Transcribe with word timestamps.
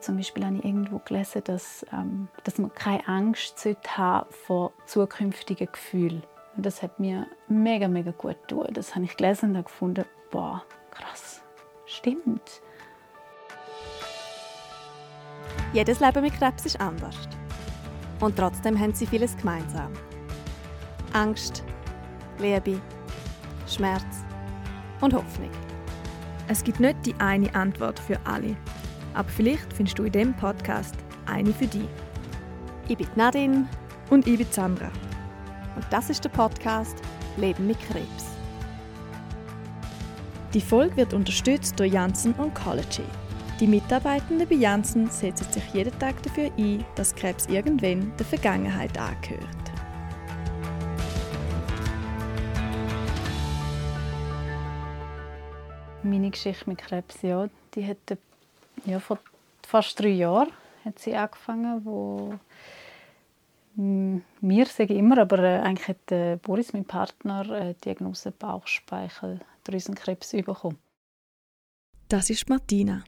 Zum 0.00 0.16
Beispiel 0.16 0.44
habe 0.44 0.56
ich 0.56 0.64
irgendwo 0.64 0.98
gelesen, 0.98 1.42
dass, 1.44 1.84
ähm, 1.92 2.28
dass 2.44 2.58
man 2.58 2.72
keine 2.74 3.06
Angst 3.06 3.66
haben 3.96 4.26
vor 4.30 4.72
zukünftigen 4.86 5.68
Gefühlen. 5.70 6.22
Und 6.56 6.66
das 6.66 6.82
hat 6.82 6.98
mir 7.00 7.26
mega, 7.48 7.88
mega 7.88 8.10
gut 8.12 8.36
getan. 8.48 8.72
Das 8.74 8.94
habe 8.94 9.04
ich 9.04 9.16
gelesen 9.16 9.56
und 9.56 9.64
gefunden, 9.64 10.04
boah, 10.30 10.64
krass, 10.90 11.42
stimmt. 11.86 12.62
Jedes 15.72 16.00
Leben 16.00 16.22
mit 16.22 16.34
Krebs 16.34 16.66
ist 16.66 16.80
anders. 16.80 17.16
Und 18.20 18.36
trotzdem 18.36 18.78
haben 18.78 18.94
sie 18.94 19.06
vieles 19.06 19.36
gemeinsam. 19.36 19.92
Angst, 21.12 21.64
Liebe, 22.38 22.80
Schmerz 23.66 24.24
und 25.00 25.14
Hoffnung. 25.14 25.50
Es 26.48 26.62
gibt 26.62 26.80
nicht 26.80 27.06
die 27.06 27.14
eine 27.18 27.54
Antwort 27.54 27.98
für 27.98 28.18
alle. 28.24 28.56
Aber 29.14 29.28
vielleicht 29.28 29.72
findest 29.72 29.98
du 29.98 30.04
in 30.04 30.12
diesem 30.12 30.34
Podcast 30.34 30.94
eine 31.26 31.52
für 31.52 31.66
dich. 31.66 31.88
Ich 32.88 32.96
bin 32.96 33.06
Nadine. 33.16 33.68
Und 34.10 34.26
ich 34.26 34.36
bin 34.36 34.46
Sandra. 34.50 34.90
Und 35.74 35.86
das 35.90 36.10
ist 36.10 36.24
der 36.24 36.28
Podcast 36.30 36.96
Leben 37.36 37.66
mit 37.66 37.80
Krebs. 37.80 38.26
Die 40.52 40.60
Folge 40.60 40.98
wird 40.98 41.14
unterstützt 41.14 41.80
durch 41.80 41.92
Janssen 41.92 42.34
Oncology. 42.38 43.04
Die 43.58 43.66
Mitarbeitenden 43.66 44.46
bei 44.46 44.56
Janssen 44.56 45.08
setzen 45.08 45.50
sich 45.50 45.62
jeden 45.72 45.98
Tag 45.98 46.22
dafür 46.22 46.50
ein, 46.58 46.84
dass 46.94 47.14
Krebs 47.14 47.46
irgendwann 47.46 48.12
der 48.18 48.26
Vergangenheit 48.26 48.98
angehört. 48.98 49.46
Meine 56.02 56.30
Geschichte 56.30 56.68
mit 56.68 56.78
Krebs, 56.78 57.22
ja, 57.22 57.48
die 57.74 57.86
hat 57.86 58.18
ja, 58.84 59.00
vor 59.00 59.18
fast 59.66 60.00
drei 60.00 60.08
Jahren 60.08 60.50
hat 60.84 60.98
sie 60.98 61.14
angefangen, 61.14 61.84
wo 61.84 62.34
mir 63.74 64.66
sage 64.66 64.92
ich 64.92 64.98
immer, 64.98 65.16
aber 65.18 65.38
äh, 65.38 65.60
eigentlich 65.60 65.88
hat 65.88 66.12
äh, 66.12 66.36
Boris, 66.36 66.74
mein 66.74 66.84
Partner, 66.84 67.48
äh, 67.50 67.74
Diagnose 67.82 68.30
Bauchspeicheldrüsenkrebs 68.30 70.32
bekommen. 70.32 70.76
Das 72.08 72.28
ist 72.28 72.50
Martina. 72.50 73.02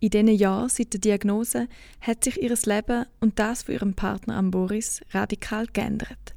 In 0.00 0.10
diesen 0.10 0.28
Jahren 0.28 0.68
seit 0.68 0.92
der 0.92 1.00
Diagnose 1.00 1.68
hat 2.00 2.24
sich 2.24 2.42
ihr 2.42 2.52
Leben 2.64 3.06
und 3.20 3.38
das 3.38 3.62
von 3.62 3.74
ihrem 3.74 3.94
Partner 3.94 4.36
am 4.36 4.50
Boris 4.50 5.00
radikal 5.12 5.68
geändert. 5.68 6.34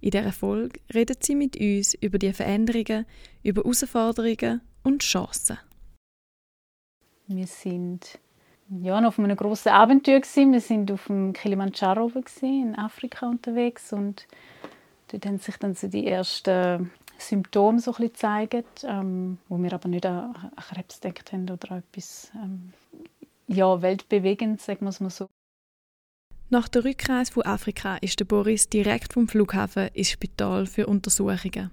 In 0.00 0.12
dieser 0.12 0.32
Folge 0.32 0.80
redet 0.94 1.22
sie 1.22 1.34
mit 1.34 1.60
uns 1.60 1.92
über 1.94 2.18
die 2.18 2.32
Veränderungen, 2.32 3.04
über 3.42 3.62
Herausforderungen 3.62 4.62
und 4.82 5.02
Chancen. 5.02 5.58
Wir 7.28 7.46
sind 7.46 8.18
ja, 8.80 9.06
auf 9.06 9.18
einem 9.18 9.36
grossen 9.36 9.70
Abenteuer. 9.70 10.20
Gewesen. 10.20 10.52
Wir 10.52 10.60
sind 10.60 10.90
auf 10.90 11.06
dem 11.06 11.32
Kilimanjaro 11.32 12.10
in 12.42 12.74
Afrika 12.76 13.28
unterwegs 13.28 13.92
und 13.92 14.26
dort 15.08 15.26
haben 15.26 15.38
sich 15.38 15.56
dann 15.56 15.74
so 15.74 15.88
die 15.88 16.06
ersten 16.06 16.90
Symptome 17.18 17.80
so 17.80 17.92
gezeigt, 17.92 18.84
ähm, 18.84 19.38
wo 19.48 19.58
wir 19.58 19.72
aber 19.72 19.88
nicht 19.88 20.06
an, 20.06 20.34
Krebs 20.56 21.00
gedacht 21.00 21.32
haben 21.32 21.50
oder 21.50 21.72
an 21.72 21.82
etwas 21.90 22.30
ähm, 22.34 22.72
ja, 23.46 23.80
weltbewegendes, 23.82 24.64
sagen 24.64 24.82
wir 24.82 24.90
es 24.90 25.00
mal 25.00 25.10
so. 25.10 25.28
Nach 26.50 26.68
der 26.68 26.84
Rückreise 26.84 27.32
von 27.32 27.44
Afrika 27.44 27.96
ist 27.96 28.20
der 28.20 28.26
Boris 28.26 28.68
direkt 28.68 29.14
vom 29.14 29.28
Flughafen 29.28 29.88
ins 29.94 30.10
Spital 30.10 30.66
für 30.66 30.86
Untersuchungen. 30.86 31.70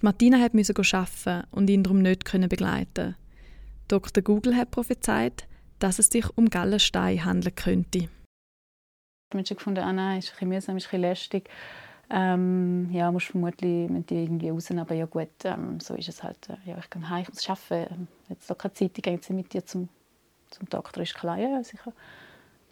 Martina 0.00 0.38
musste 0.52 0.74
arbeiten 0.74 1.46
und 1.50 1.68
ihn 1.68 1.82
darum 1.82 2.00
nicht 2.00 2.24
begleiten. 2.48 3.16
Dr. 3.90 4.22
Google 4.22 4.56
hat 4.56 4.70
prophezeit, 4.70 5.48
dass 5.80 5.98
es 5.98 6.06
sich 6.06 6.24
um 6.36 6.48
Gallenstein 6.48 7.24
handeln 7.24 7.56
könnte. 7.56 7.98
Ich 7.98 8.08
habe 9.34 9.44
schon 9.44 9.56
gefunden, 9.56 9.80
ah 9.80 9.92
nein, 9.92 10.20
ist 10.20 10.28
ein 10.28 10.32
bisschen 10.32 10.48
mühsam, 10.48 10.76
ist 10.76 10.84
ein 10.84 10.90
bisschen 10.90 11.00
lästig. 11.00 11.50
Ähm, 12.08 12.88
ja, 12.92 13.10
musst 13.10 13.26
vermutlich 13.26 13.90
mit 13.90 14.10
dir 14.10 14.22
irgendwie 14.22 14.50
raus, 14.50 14.70
aber 14.70 14.94
ja 14.94 15.06
gut, 15.06 15.28
ähm, 15.44 15.80
so 15.80 15.94
ist 15.94 16.08
es 16.08 16.22
halt. 16.22 16.38
Ja, 16.64 16.78
ich 16.78 16.88
gehe 16.88 17.08
heim, 17.08 17.22
ich 17.22 17.28
muss 17.28 17.48
arbeiten, 17.48 17.92
ähm, 17.92 18.08
jetzt 18.28 18.48
noch 18.48 18.58
keine 18.58 18.74
Zeit, 18.74 18.92
ich 18.96 19.02
gehe 19.02 19.18
mit 19.30 19.52
dir 19.52 19.64
zum, 19.66 19.88
zum 20.50 20.68
Doktor, 20.68 21.02
ist 21.02 21.14
klar, 21.14 21.38
ja, 21.38 21.62
sicher. 21.64 21.92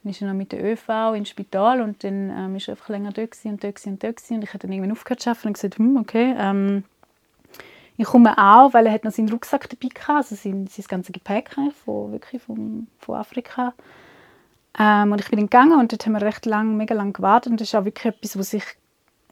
Dann 0.02 0.10
ist 0.10 0.22
er 0.22 0.28
noch 0.28 0.34
mit 0.34 0.52
der 0.52 0.64
ÖV 0.64 1.14
ins 1.16 1.30
Spital 1.30 1.82
und 1.82 2.04
dann 2.04 2.30
ähm, 2.30 2.56
ist 2.56 2.68
er 2.68 2.74
einfach 2.74 2.90
länger 2.90 3.10
dort 3.10 3.36
und 3.44 3.62
dort 3.62 3.86
und 3.86 4.02
dort 4.02 4.22
und 4.30 4.44
ich 4.44 4.50
habe 4.50 4.58
dann 4.58 4.72
irgendwann 4.72 4.92
aufgehört 4.92 5.20
zu 5.20 5.30
arbeiten 5.30 5.48
und 5.48 5.54
gesagt, 5.54 5.78
hm, 5.78 5.96
okay, 5.96 6.34
ähm, 6.38 6.84
ich 7.98 8.06
komme 8.06 8.38
auch, 8.38 8.72
weil 8.74 8.86
er 8.86 8.92
hat 8.92 9.04
noch 9.04 9.10
seinen 9.10 9.28
Rucksack 9.28 9.68
dabei 9.68 9.88
hatte, 10.00 10.18
also 10.18 10.34
sein, 10.36 10.68
sein 10.68 10.84
ganzes 10.88 11.12
Gepäck 11.12 11.50
von, 11.84 12.12
wirklich 12.12 12.40
vom, 12.40 12.86
von 12.98 13.16
Afrika. 13.16 13.74
Ähm, 14.78 15.10
und 15.10 15.20
ich 15.20 15.28
bin 15.28 15.40
dann 15.40 15.46
gegangen 15.46 15.80
und 15.80 15.90
dort 15.90 16.06
haben 16.06 16.12
wir 16.12 16.22
recht 16.22 16.46
lang, 16.46 16.76
mega 16.76 16.94
lang 16.94 17.12
gewartet 17.12 17.50
und 17.50 17.60
das 17.60 17.68
ist 17.68 17.74
auch 17.74 17.84
wirklich 17.84 18.14
etwas, 18.14 18.38
was 18.38 18.50
sich 18.50 18.62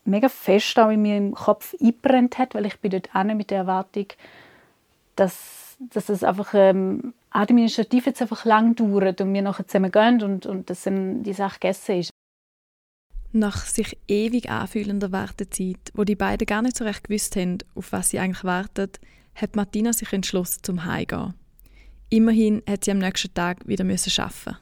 mega 0.04 0.28
fest 0.28 0.78
auch 0.80 0.90
in 0.90 1.02
mir 1.02 1.16
im 1.16 1.34
Kopf 1.34 1.76
eingebrennt 1.80 2.38
hat, 2.38 2.56
weil 2.56 2.66
ich 2.66 2.80
bin 2.80 2.90
dort 2.90 3.08
mit 3.36 3.50
der 3.50 3.58
Erwartung, 3.58 4.06
dass, 5.14 5.76
dass 5.78 6.08
es 6.08 6.24
einfach 6.24 6.52
ähm, 6.54 7.14
administrativ 7.30 8.06
jetzt 8.06 8.20
einfach 8.20 8.44
lang 8.44 8.74
dauert 8.74 9.20
und 9.20 9.32
wir 9.32 9.42
nachher 9.42 9.68
zusammen 9.68 9.92
gehen 9.92 10.22
und, 10.22 10.44
und 10.44 10.70
dass 10.70 10.82
dann 10.82 11.22
die 11.22 11.32
Sache 11.34 11.60
gegessen 11.60 12.00
ist. 12.00 12.10
Nach 13.36 13.66
sich 13.66 13.98
ewig 14.08 14.48
anfühlender 14.48 15.12
Wartezeit, 15.12 15.92
wo 15.92 16.04
die 16.04 16.16
beiden 16.16 16.46
gar 16.46 16.62
nicht 16.62 16.74
so 16.74 16.84
recht 16.84 17.04
gewusst 17.04 17.36
haben, 17.36 17.58
auf 17.74 17.92
was 17.92 18.08
sie 18.08 18.18
eigentlich 18.18 18.44
warten, 18.44 18.88
hat 19.34 19.56
Martina 19.56 19.92
sich 19.92 20.10
entschlossen, 20.14 20.62
zum 20.62 20.86
Heimgehen. 20.86 21.34
Immerhin 22.08 22.62
hat 22.66 22.84
sie 22.84 22.92
am 22.92 22.98
nächsten 22.98 23.34
Tag 23.34 23.68
wieder 23.68 23.84
müssen 23.84 24.10
arbeiten. 24.18 24.56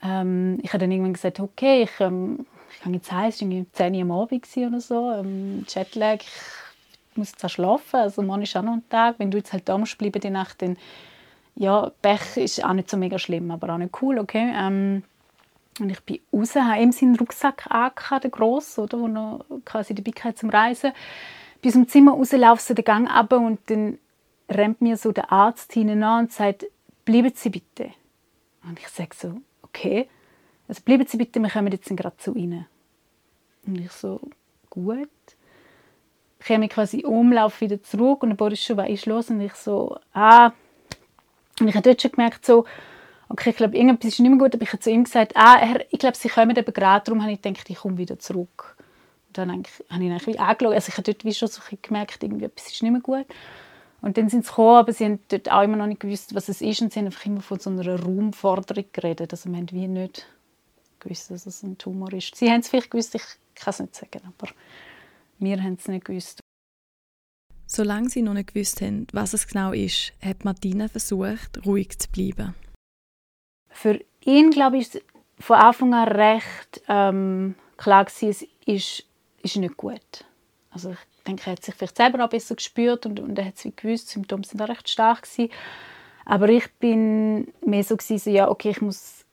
Ähm, 0.00 0.60
ich 0.62 0.68
habe 0.68 0.78
dann 0.78 0.92
irgendwann 0.92 1.14
gesagt, 1.14 1.40
okay, 1.40 1.82
ich, 1.82 1.98
ähm, 1.98 2.46
ich 2.72 2.84
gehe 2.84 2.92
jetzt 2.92 3.10
heim, 3.10 3.30
es 3.30 3.42
war 3.42 3.72
10 3.72 3.94
Uhr 3.96 4.02
am 4.02 4.10
Abend 4.12 4.56
oder 4.56 4.80
so, 4.80 5.10
ähm, 5.10 5.66
Jetlag, 5.66 6.20
ich 6.20 7.16
muss 7.16 7.32
jetzt 7.32 7.44
auch 7.44 7.50
schlafen, 7.50 7.96
also 7.96 8.22
morgen 8.22 8.42
ist 8.42 8.56
auch 8.56 8.62
noch 8.62 8.74
ein 8.74 8.88
Tag. 8.88 9.18
Wenn 9.18 9.32
du 9.32 9.38
jetzt 9.38 9.52
halt 9.52 9.68
da 9.68 9.76
musst 9.76 9.98
bleiben 9.98 10.20
die 10.20 10.30
Nacht, 10.30 10.62
dann 10.62 10.76
ja, 11.56 11.90
Pech 12.00 12.36
ist 12.36 12.64
auch 12.64 12.74
nicht 12.74 12.88
so 12.88 12.96
mega 12.96 13.18
schlimm, 13.18 13.50
aber 13.50 13.74
auch 13.74 13.78
nicht 13.78 14.00
cool, 14.00 14.20
okay. 14.20 14.52
Ähm, 14.54 15.02
und 15.78 15.90
ich 15.90 16.00
bin 16.00 16.20
raus, 16.32 16.54
habe 16.56 16.82
ihm 16.82 16.92
seinen 16.92 17.16
Rucksack 17.16 17.70
angehabt, 17.70 18.24
den 18.24 18.30
grossen, 18.30 18.84
oder, 18.84 18.98
wo 18.98 19.06
er 19.06 19.60
quasi 19.64 19.94
dabei 19.94 20.12
hatte 20.22 20.34
zum 20.36 20.50
Reisen. 20.50 20.92
Bis 21.62 21.74
zum 21.74 21.88
Zimmer 21.88 22.12
raus, 22.12 22.32
laufe 22.32 22.74
den 22.74 22.84
Gang 22.84 23.08
ab 23.08 23.32
und 23.32 23.58
dann 23.66 23.98
rennt 24.48 24.80
mir 24.80 24.96
so 24.96 25.12
der 25.12 25.30
Arzt 25.30 25.72
hinein 25.72 26.02
und 26.24 26.32
sagt, 26.32 26.66
bleiben 27.04 27.32
Sie 27.34 27.50
bitte. 27.50 27.92
Und 28.64 28.78
ich 28.78 28.88
sage 28.88 29.14
so, 29.14 29.40
okay. 29.62 30.08
Also 30.68 30.82
bleiben 30.82 31.06
Sie 31.06 31.16
bitte, 31.16 31.40
wir 31.40 31.50
kommen 31.50 31.72
jetzt 31.72 31.88
gerade 31.88 32.16
zu 32.16 32.34
Ihnen. 32.34 32.66
Und 33.66 33.78
ich 33.78 33.92
so, 33.92 34.20
gut. 34.68 35.08
Ich 36.40 36.46
komme 36.46 36.68
quasi 36.68 37.04
um, 37.04 37.32
laufe 37.32 37.60
wieder 37.60 37.82
zurück 37.82 38.22
und 38.22 38.30
der 38.30 38.36
Boris 38.36 38.62
schon, 38.62 38.76
was 38.76 38.88
ist 38.88 39.06
los? 39.06 39.30
Und 39.30 39.40
ich 39.40 39.54
so, 39.54 39.98
ah. 40.14 40.52
Und 41.60 41.68
ich 41.68 41.74
habe 41.74 41.82
dort 41.82 42.00
schon 42.00 42.12
gemerkt, 42.12 42.44
so, 42.46 42.64
okay, 43.30 43.50
ich 43.50 43.56
glaube, 43.56 43.76
irgendetwas 43.76 44.12
ist 44.12 44.20
nicht 44.20 44.28
mehr 44.28 44.38
gut, 44.38 44.54
aber 44.54 44.62
ich 44.62 44.72
habe 44.72 44.80
zu 44.80 44.90
ihm 44.90 45.04
gesagt, 45.04 45.36
ah, 45.36 45.56
er, 45.60 45.86
ich 45.92 45.98
glaube, 45.98 46.16
sie 46.16 46.28
kommen 46.28 46.54
eben 46.54 46.74
gerade, 46.74 47.04
darum 47.04 47.22
habe 47.22 47.32
ich 47.32 47.40
gedacht, 47.40 47.70
ich 47.70 47.76
komme 47.76 47.96
wieder 47.96 48.18
zurück. 48.18 48.76
Und 49.28 49.38
dann 49.38 49.50
habe 49.50 49.62
ich 49.62 50.00
ihn 50.00 50.12
eigentlich 50.12 50.40
angeschaut, 50.40 50.74
also 50.74 50.88
ich 50.88 50.94
habe 50.96 51.04
dort 51.04 51.24
wie 51.24 51.32
schon 51.32 51.48
so 51.48 51.62
gemerkt, 51.80 52.22
etwas 52.22 52.66
ist 52.66 52.82
nicht 52.82 52.92
mehr 52.92 53.00
gut. 53.00 53.26
Und 54.02 54.16
dann 54.16 54.28
sind 54.28 54.44
sie 54.44 54.50
gekommen, 54.50 54.78
aber 54.78 54.92
sie 54.92 55.04
haben 55.04 55.20
dort 55.28 55.50
auch 55.50 55.62
immer 55.62 55.76
noch 55.76 55.86
nicht 55.86 56.00
gewusst, 56.00 56.34
was 56.34 56.48
es 56.48 56.60
ist 56.60 56.82
und 56.82 56.92
sie 56.92 56.98
haben 56.98 57.06
einfach 57.06 57.24
immer 57.24 57.40
von 57.40 57.60
so 57.60 57.70
einer 57.70 58.00
Raumforderung 58.02 58.86
geredet, 58.92 59.32
also 59.32 59.48
wir 59.48 59.58
haben 59.58 59.70
wie 59.70 59.86
nicht 59.86 60.26
gewusst, 60.98 61.30
dass 61.30 61.46
es 61.46 61.62
ein 61.62 61.78
Tumor 61.78 62.12
ist. 62.12 62.34
Sie 62.34 62.50
haben 62.50 62.60
es 62.60 62.68
vielleicht 62.68 62.90
gewusst, 62.90 63.14
ich 63.14 63.22
kann 63.54 63.70
es 63.70 63.78
nicht 63.78 63.94
sagen, 63.94 64.22
aber 64.26 64.50
wir 65.38 65.62
haben 65.62 65.76
es 65.78 65.86
nicht 65.86 66.04
gewusst. 66.04 66.40
Solange 67.66 68.08
sie 68.08 68.22
noch 68.22 68.34
nicht 68.34 68.52
gewusst 68.52 68.80
haben, 68.80 69.06
was 69.12 69.34
es 69.34 69.46
genau 69.46 69.72
ist, 69.72 70.12
hat 70.20 70.44
Martina 70.44 70.88
versucht, 70.88 71.64
ruhig 71.64 71.96
zu 71.96 72.10
bleiben 72.10 72.54
für 73.70 74.00
ihn, 74.24 74.50
glaube 74.50 74.78
ich, 74.78 75.02
von 75.38 75.56
Anfang 75.56 75.94
an 75.94 76.08
recht 76.08 76.82
ähm, 76.88 77.54
klar 77.76 78.04
gewesen, 78.04 78.28
es 78.28 78.46
ist, 78.66 79.04
ist 79.42 79.56
nicht 79.56 79.76
gut. 79.76 80.24
Also 80.70 80.90
ich 80.90 81.24
denke, 81.26 81.46
er 81.46 81.52
hat 81.52 81.64
sich 81.64 81.74
vielleicht 81.74 81.96
selber 81.96 82.24
auch 82.24 82.28
besser 82.28 82.54
gespürt 82.54 83.06
und, 83.06 83.18
und 83.20 83.38
er 83.38 83.46
hat 83.46 83.54
es 83.56 83.62
gewusst, 83.76 84.08
die 84.08 84.12
Symptome 84.12 84.44
sind 84.44 84.60
auch 84.60 84.68
recht 84.68 84.88
stark 84.88 85.22
gewesen. 85.22 85.50
Aber 86.24 86.48
ich 86.48 86.70
bin 86.74 87.52
mehr 87.64 87.82
so 87.82 87.96
gewesen, 87.96 88.18
so, 88.18 88.30
ja, 88.30 88.48
okay, 88.48 88.70
ich 88.70 88.80
muss, 88.80 89.24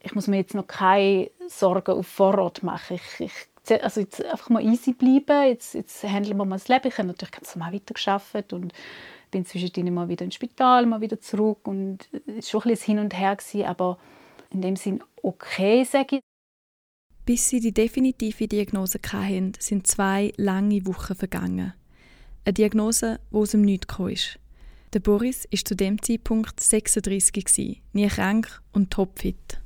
ich 0.00 0.14
muss 0.14 0.28
mir 0.28 0.36
jetzt 0.36 0.54
noch 0.54 0.66
keine 0.66 1.30
Sorgen 1.48 1.92
auf 1.92 2.06
Vorrat 2.06 2.62
machen. 2.62 3.00
Ich, 3.18 3.20
ich, 3.66 3.82
also 3.82 4.00
jetzt 4.00 4.24
einfach 4.24 4.50
mal 4.50 4.62
easy 4.62 4.92
bleiben, 4.92 5.48
jetzt, 5.48 5.74
jetzt 5.74 6.04
handeln 6.04 6.36
wir 6.36 6.44
mal 6.44 6.56
das 6.56 6.68
Leben. 6.68 6.86
Ich 6.86 6.98
habe 6.98 7.08
natürlich 7.08 7.32
ganz 7.32 7.56
normal 7.56 7.72
weitergearbeitet 7.72 8.52
und 8.52 8.72
bin 9.30 9.44
zwischendurch 9.44 9.90
mal 9.90 10.08
wieder 10.08 10.24
ins 10.24 10.34
Spital, 10.34 10.86
mal 10.86 11.00
wieder 11.00 11.20
zurück 11.20 11.66
und 11.66 12.08
es 12.26 12.52
war 12.52 12.60
schon 12.60 12.70
ein 12.70 12.74
bisschen 12.74 12.96
Hin 12.96 13.04
und 13.04 13.18
Her, 13.18 13.36
gewesen, 13.36 13.64
aber 13.64 13.98
in 14.50 14.62
dem 14.62 14.76
Sinn 14.76 15.02
okay, 15.22 15.84
sage 15.84 16.16
ich. 16.16 16.20
Bis 17.24 17.48
sie 17.48 17.60
die 17.60 17.72
definitive 17.72 18.48
Diagnose 18.48 18.98
hatten, 19.12 19.52
sind 19.58 19.86
zwei 19.86 20.32
lange 20.36 20.86
Wochen 20.86 21.14
vergangen. 21.14 21.74
Eine 22.44 22.54
Diagnose, 22.54 23.20
die 23.30 23.36
aus 23.36 23.50
dem 23.50 23.62
Nichts 23.62 23.86
kam. 23.86 24.14
Der 24.94 25.00
Boris 25.00 25.44
ist 25.50 25.68
zu 25.68 25.76
dem 25.76 26.00
Zeitpunkt 26.00 26.58
36 26.58 27.82
nie 27.92 28.08
krank 28.08 28.62
und 28.72 28.90
topfit. 28.90 29.60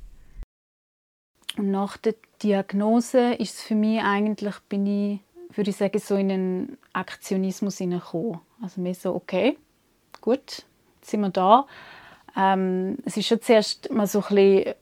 Und 1.57 1.71
nach 1.71 1.95
der 1.95 2.15
Diagnose 2.41 3.35
ist 3.35 3.55
es 3.59 3.61
für 3.61 3.75
mich 3.75 4.01
eigentlich, 4.01 4.55
bin 4.67 4.85
ich, 4.85 5.19
würde 5.57 5.69
ich 5.69 5.77
sagen, 5.77 5.99
so 5.99 6.15
in 6.15 6.31
einen 6.31 6.77
Aktionismus 6.93 7.77
hineingekommen. 7.77 8.39
Also 8.61 8.81
mir 8.81 8.93
so, 8.95 9.13
okay, 9.15 9.57
gut, 10.21 10.63
jetzt 10.99 11.11
sind 11.11 11.21
wir 11.21 11.29
da. 11.29 11.67
Ähm, 12.35 12.97
es 13.05 13.17
ist 13.17 13.27
schon 13.27 13.41
zuerst 13.41 13.91
mal 13.91 14.07
so 14.07 14.19
ein 14.21 14.35
bisschen, 14.35 14.75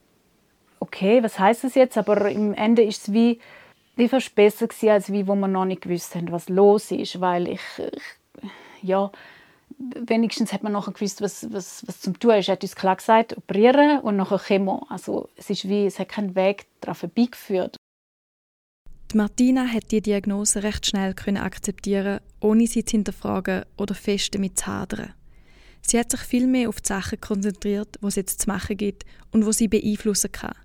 okay, 0.80 1.24
was 1.24 1.40
heißt 1.40 1.64
das 1.64 1.76
jetzt? 1.76 1.98
Aber 1.98 2.30
im 2.30 2.54
Ende 2.54 2.84
ist 2.84 3.08
es 3.08 3.14
wie, 3.14 3.40
wie 3.96 4.08
fast 4.08 4.36
besser 4.36 4.68
gewesen, 4.68 4.90
als 4.90 5.12
wie, 5.12 5.28
wo 5.28 5.36
wir 5.36 5.48
noch 5.48 5.66
nicht 5.66 5.82
gewusst 5.82 6.16
haben, 6.16 6.32
was 6.32 6.50
los 6.50 6.92
ist, 6.92 7.20
weil 7.20 7.48
ich, 7.48 7.62
ich 7.78 8.42
ja, 8.82 9.12
wenigstens 9.78 10.54
hat 10.54 10.64
man 10.64 10.74
nachher 10.74 10.94
gewusst, 10.94 11.22
was, 11.22 11.52
was, 11.52 11.88
was 11.88 12.02
zum 12.02 12.20
tun 12.20 12.32
ist. 12.32 12.50
Er 12.50 12.54
hat 12.54 12.64
uns 12.64 12.76
klar 12.76 12.96
gesagt, 12.96 13.38
operieren 13.38 14.00
und 14.00 14.16
nachher 14.16 14.40
Chemo. 14.40 14.86
Also 14.90 15.30
es 15.36 15.50
ist 15.50 15.68
wie, 15.68 15.86
es 15.86 16.00
hat 16.00 16.10
keinen 16.10 16.36
Weg 16.36 16.66
daran 16.82 16.96
vorbeigeführt. 16.96 17.78
Martina 19.16 19.66
hat 19.68 19.92
die 19.92 20.02
Diagnose 20.02 20.64
recht 20.64 20.86
schnell 20.86 21.14
können 21.14 21.38
akzeptieren, 21.38 22.20
ohne 22.40 22.68
sie 22.68 22.86
zu 22.86 22.92
hinterfragen 22.92 23.66
oder 23.78 23.96
fest 23.96 24.36
damit 24.36 24.60
zu 24.60 24.68
hadern. 24.68 25.14
Sie 25.82 25.98
hat 25.98 26.12
sich 26.12 26.22
viel 26.22 26.48
mehr 26.48 26.70
auf 26.70 26.82
die 26.82 26.88
Sachen 26.88 27.20
konzentriert, 27.20 27.98
was 28.02 28.14
es 28.14 28.18
jetzt 28.18 28.42
zu 28.42 28.50
machen 28.50 28.78
gibt 28.78 29.06
und 29.32 29.46
wo 29.46 29.52
sie 29.52 29.68
beeinflussen 29.68 30.32
kann. 30.32 30.56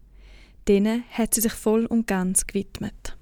Denen 0.68 1.04
hat 1.10 1.34
sie 1.34 1.40
sich 1.40 1.52
voll 1.52 1.86
und 1.86 2.06
ganz 2.06 2.46
gewidmet. 2.46 3.16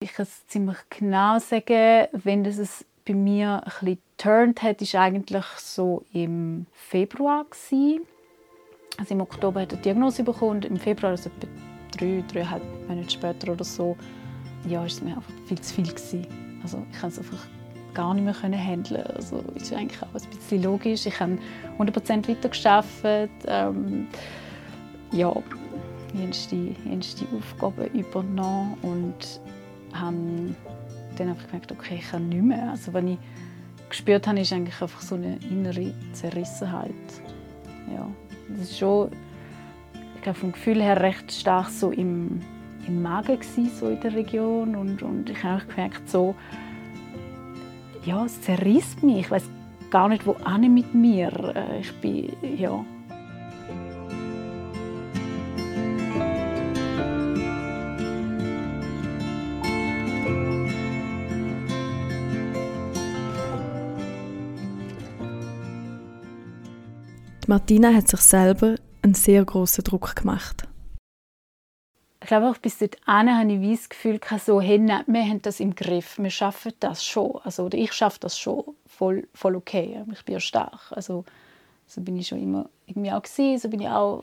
Ich 0.00 0.14
kann 0.14 0.24
es 0.24 0.46
ziemlich 0.48 0.78
genau 0.90 1.38
sagen, 1.38 2.08
wenn 2.12 2.42
das 2.42 2.58
es 2.58 2.84
bei 3.04 3.14
mir 3.14 3.62
ein 3.64 3.70
bisschen 3.70 3.98
turned 4.16 4.62
hat, 4.62 4.82
ist 4.82 4.94
eigentlich 4.94 5.44
so 5.58 6.04
im 6.12 6.66
Februar 6.72 7.44
gewesen. 7.44 8.06
Also 8.98 9.14
im 9.14 9.20
Oktober 9.20 9.60
hat 9.62 9.72
er 9.72 9.76
die 9.76 9.82
Diagnose 9.82 10.24
bekommen 10.24 10.62
im 10.62 10.76
Februar, 10.76 11.12
also 11.12 11.30
etwa 11.30 11.71
drei, 11.96 12.24
dreieinhalb 12.32 12.62
Monate 12.88 13.10
später 13.10 13.52
oder 13.52 13.64
so, 13.64 13.96
ja, 14.68 14.84
ist 14.84 14.94
es 14.94 15.02
mir 15.02 15.16
einfach 15.16 15.32
viel 15.46 15.60
zu 15.60 15.74
viel 15.74 15.86
gewesen. 15.86 16.26
Also 16.62 16.84
ich 16.92 16.98
kann 16.98 17.10
es 17.10 17.18
einfach 17.18 17.46
gar 17.94 18.14
nicht 18.14 18.24
mehr 18.24 18.34
handeln. 18.58 19.02
Also 19.14 19.42
ist 19.54 19.72
eigentlich 19.72 20.02
auch 20.02 20.14
ein 20.14 20.30
bisschen 20.30 20.62
logisch. 20.62 21.06
Ich 21.06 21.18
habe 21.20 21.38
100% 21.78 22.28
weitergearbeitet. 22.28 23.30
Ähm, 23.46 24.08
ja, 25.12 25.34
jenste, 26.14 26.56
jenste 26.84 27.26
Aufgaben 27.36 27.86
übernommen 27.88 28.76
und 28.82 29.40
habe 29.92 30.16
dann 31.16 31.28
einfach 31.28 31.46
gemerkt, 31.46 31.72
okay, 31.72 31.96
ich 31.98 32.10
kann 32.10 32.28
nicht 32.28 32.42
mehr. 32.42 32.70
Also 32.70 32.92
wenn 32.92 33.08
ich 33.08 33.18
gespürt 33.88 34.26
habe, 34.26 34.40
ist 34.40 34.52
eigentlich 34.52 34.80
einfach 34.80 35.02
so 35.02 35.16
eine 35.16 35.38
innere 35.50 35.92
Zerrissenheit. 36.12 36.92
Ja, 37.92 38.08
das 38.48 38.70
ist 38.70 38.78
schon, 38.78 39.10
glaube 40.22 40.38
vom 40.38 40.52
Gefühl 40.52 40.82
her 40.82 41.00
recht 41.00 41.32
stark 41.32 41.68
so 41.68 41.90
im, 41.90 42.40
im 42.86 43.02
Magen 43.02 43.38
gewesen, 43.38 43.70
so 43.78 43.88
in 43.88 44.00
der 44.00 44.14
Region 44.14 44.74
und, 44.76 45.02
und 45.02 45.28
ich 45.28 45.42
habe 45.42 45.64
gemerkt, 45.66 46.08
so, 46.08 46.34
ja, 48.04 48.24
es 48.24 48.40
zerrisst 48.40 49.02
mich. 49.02 49.20
Ich 49.20 49.30
weiß 49.30 49.44
gar 49.90 50.08
nicht, 50.08 50.26
wo 50.26 50.36
mit 50.58 50.94
mir. 50.94 51.54
Äh, 51.54 51.80
ich 51.80 51.92
bin, 52.00 52.32
ja, 52.56 52.84
Martina 67.48 67.92
hat 67.92 68.08
sich 68.08 68.20
selber 68.20 68.76
einen 69.02 69.14
sehr 69.14 69.44
großen 69.44 69.84
Druck 69.84 70.16
gemacht. 70.16 70.68
Ich 72.20 72.28
glaube 72.28 72.48
auch 72.48 72.58
bis 72.58 72.78
dahin 72.78 73.36
habe 73.36 73.52
ich 73.52 73.78
das 73.78 73.88
Gefühl, 73.88 74.20
so, 74.38 74.60
hey, 74.60 74.78
nein, 74.78 75.02
wir 75.08 75.22
haben 75.22 75.42
das 75.42 75.58
im 75.58 75.74
Griff, 75.74 76.18
wir 76.18 76.30
schaffen 76.30 76.72
das 76.78 77.04
schon. 77.04 77.40
Also, 77.42 77.64
oder 77.64 77.76
ich 77.76 77.92
schaffe 77.92 78.20
das 78.20 78.38
schon 78.38 78.62
voll, 78.86 79.26
voll 79.34 79.56
okay. 79.56 80.04
Ich 80.12 80.24
bin 80.24 80.34
ja 80.34 80.40
stark. 80.40 80.92
Also, 80.92 81.24
so 81.88 82.00
bin 82.00 82.16
ich 82.16 82.28
schon 82.28 82.40
immer 82.40 82.68
irgendwie 82.86 83.10
auch 83.10 83.22
gewesen, 83.22 83.58
so 83.58 83.68
bin 83.68 83.80
ich 83.80 83.88
auch 83.88 84.22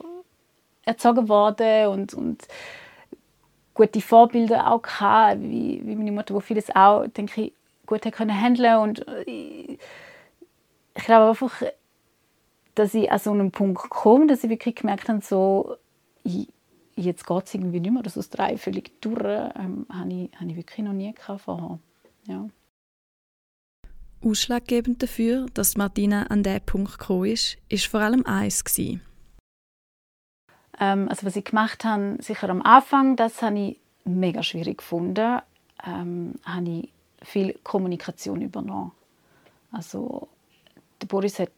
erzogen 0.85 1.27
worden 1.27 1.87
und, 1.87 2.13
und 2.13 2.47
gute 3.73 4.01
Vorbilder 4.01 4.71
auch 4.71 4.81
gehabt, 4.81 5.41
wie, 5.41 5.81
wie 5.83 5.95
meine 5.95 6.11
Mutter, 6.11 6.33
wo 6.33 6.39
vieles 6.39 6.73
auch, 6.75 7.05
denke 7.07 7.41
ich, 7.41 7.53
gut 7.85 8.05
hat 8.05 8.13
können 8.13 8.39
handeln 8.39 8.77
und 8.77 9.05
ich, 9.25 9.77
ich 10.95 11.03
glaube 11.03 11.29
einfach, 11.29 11.63
dass 12.79 12.93
ich 12.93 13.11
an 13.11 13.19
so 13.19 13.31
einen 13.31 13.51
Punkt 13.51 13.89
komme, 13.89 14.27
dass 14.27 14.45
ich 14.45 14.49
wirklich 14.49 14.75
gemerkt 14.75 15.09
habe, 15.09 15.19
so, 15.21 15.75
jetzt 16.95 17.27
geht 17.27 17.45
es 17.45 17.53
irgendwie 17.53 17.81
nicht 17.81 17.91
mehr, 17.91 18.03
das 18.03 18.17
aus 18.17 18.29
drei 18.29 18.57
völlig 18.57 19.01
durch, 19.01 19.19
ähm, 19.21 19.85
habe, 19.89 20.13
ich, 20.13 20.39
habe 20.39 20.49
ich 20.49 20.55
wirklich 20.55 20.85
noch 20.85 20.93
nie 20.93 21.13
vorher. 21.37 21.79
Ja. 22.27 22.47
Ausschlaggebend 24.23 25.03
dafür, 25.03 25.47
dass 25.53 25.75
Martina 25.75 26.27
an 26.27 26.41
diesen 26.41 26.61
Punkt 26.61 26.99
gekommen 26.99 27.25
ist, 27.25 27.57
war 27.69 27.77
vor 27.79 27.99
allem 27.99 28.25
eins. 28.25 28.63
Ähm, 28.77 29.01
also 30.79 31.25
was 31.25 31.35
ich 31.35 31.43
gemacht 31.43 31.83
habe, 31.83 32.15
sicher 32.21 32.49
am 32.49 32.61
Anfang, 32.61 33.17
das 33.17 33.41
habe 33.41 33.59
ich 33.59 33.79
mega 34.05 34.41
schwierig 34.41 34.77
gefunden, 34.77 35.39
ähm, 35.85 36.35
habe 36.45 36.69
ich 36.69 36.93
viel 37.23 37.59
Kommunikation 37.61 38.41
übernommen. 38.41 38.93
Also 39.69 40.29
der 41.01 41.07
Boris 41.07 41.39
hat 41.39 41.51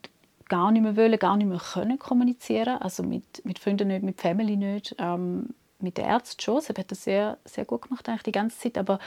gar 0.51 0.69
nicht 0.71 0.83
mehr 0.83 0.97
wollen, 0.97 1.17
gar 1.17 1.37
nicht 1.37 1.47
mehr 1.47 1.59
können 1.59 1.97
kommunizieren. 1.97 2.77
Also 2.81 3.03
mit, 3.03 3.43
mit 3.45 3.57
Freunden 3.57 3.87
nicht, 3.87 4.03
mit 4.03 4.19
Family 4.19 4.57
nicht. 4.57 4.93
Ähm, 4.99 5.47
mit 5.79 5.97
den 5.97 6.05
Ärzten 6.05 6.39
schon. 6.39 6.61
Sie 6.61 6.73
hat 6.77 6.91
das 6.91 7.03
sehr, 7.03 7.37
sehr 7.43 7.65
gut 7.65 7.83
gemacht 7.83 8.07
eigentlich 8.07 8.23
die 8.23 8.31
ganze 8.31 8.59
Zeit. 8.59 8.77
Aber 8.77 8.99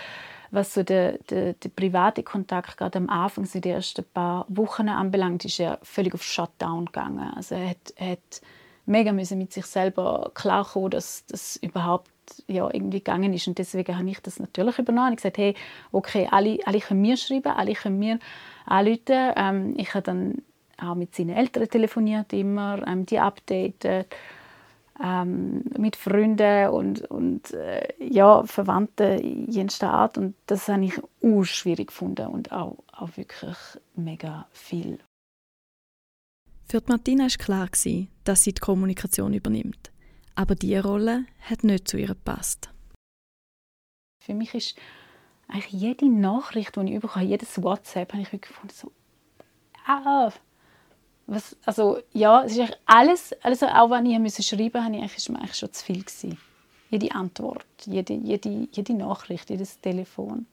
was 0.51 0.75
so 0.75 0.83
der, 0.83 1.19
der, 1.31 1.53
der 1.53 1.69
private 1.69 2.23
Kontakt 2.23 2.77
gerade 2.77 2.99
am 2.99 3.09
Anfang, 3.09 3.45
so 3.45 3.61
die 3.61 3.69
ersten 3.69 4.05
paar 4.05 4.47
Wochen 4.49 4.89
anbelangt, 4.89 5.45
ist 5.45 5.61
er 5.61 5.79
völlig 5.83 6.15
auf 6.15 6.23
Shutdown 6.23 6.87
gegangen. 6.87 7.33
Also 7.37 7.55
er 7.55 7.71
hat, 7.71 7.95
er 7.97 8.13
hat 8.13 8.41
mega 8.87 9.13
müssen 9.13 9.39
mit 9.39 9.53
sich 9.53 9.67
selber 9.67 10.31
klarkommen, 10.35 10.91
dass 10.91 11.25
das 11.27 11.57
überhaupt 11.57 12.11
ja, 12.47 12.69
irgendwie 12.73 12.99
gegangen 12.99 13.33
ist. 13.33 13.47
Und 13.47 13.59
deswegen 13.59 13.97
habe 13.97 14.09
ich 14.09 14.21
das 14.21 14.41
natürlich 14.41 14.79
übernommen. 14.79 15.13
Ich 15.13 15.17
gesagt, 15.17 15.39
hey, 15.39 15.55
okay, 15.93 16.27
alle, 16.31 16.59
alle 16.65 16.81
können 16.81 17.03
mir 17.03 17.17
schreiben, 17.17 17.53
alle 17.53 17.75
können 17.75 17.99
mir 17.99 18.19
anrufen. 18.67 19.33
Ähm, 19.37 19.75
ich 19.77 19.95
habe 19.95 20.03
dann 20.03 20.43
auch 20.79 20.95
mit 20.95 21.15
seinen 21.15 21.37
Eltern 21.37 21.69
telefoniert 21.69 22.33
immer, 22.33 22.87
ähm, 22.87 23.07
die 23.07 23.19
updatet, 23.19 24.15
ähm, 25.03 25.65
mit 25.77 25.97
Freunden 25.97 26.69
und, 26.69 27.03
und 27.11 27.53
äh, 27.53 27.89
ja, 27.99 28.45
Verwandten 28.45 29.51
jenster 29.51 29.91
Art. 29.93 30.19
Und 30.19 30.35
das 30.47 30.69
habe 30.69 30.85
ich 30.85 30.99
auch 30.99 31.45
schwierig 31.45 31.89
gefunden 31.89 32.29
und 32.29 32.53
auch, 32.53 32.77
auch 32.93 33.17
wirklich 33.17 33.57
mega 33.97 34.47
viel. 34.53 34.99
Für 36.67 36.81
die 36.81 36.91
Martina 36.91 37.25
war 37.25 37.31
klar, 37.31 37.69
dass 38.25 38.43
sie 38.43 38.53
die 38.53 38.61
Kommunikation 38.61 39.35
übernimmt. 39.35 39.91
Aber 40.35 40.55
diese 40.55 40.83
Rolle 40.83 41.27
hat 41.43 41.65
nicht 41.65 41.89
zu 41.89 41.97
ihr 41.97 42.09
gepasst. 42.09 42.71
Für 44.25 44.35
mich 44.35 44.55
ist 44.55 44.77
eigentlich 45.49 45.73
jede 45.73 46.09
Nachricht, 46.09 46.77
die 46.77 46.95
ich 46.95 47.01
bekomme, 47.01 47.27
jedes 47.27 47.63
WhatsApp, 47.63 48.13
habe 48.13 48.23
ich 48.23 48.33
wirklich 48.33 48.53
gefunden, 48.53 48.75
so, 48.75 48.93
ah, 49.87 50.33
was, 51.27 51.57
also 51.65 51.99
ja, 52.13 52.45
es 52.45 52.57
ist 52.57 52.79
alles, 52.87 53.33
alles 53.43 53.63
auch 53.63 53.91
wenn 53.91 54.07
ich 54.07 54.19
musste 54.19 54.43
schreiben 54.43 54.93
musste, 54.93 55.17
ist 55.17 55.29
mir 55.31 55.39
eigentlich 55.39 55.57
schon 55.57 55.73
zu 55.73 55.85
viel 55.85 56.03
gewesen. 56.03 56.39
Jede 56.91 57.15
Antwort, 57.15 57.67
jede, 57.87 58.15
jede, 58.15 58.69
jede 58.71 58.95
Nachricht, 58.95 59.51
jedes 59.51 59.81
Telefon. 59.81 60.47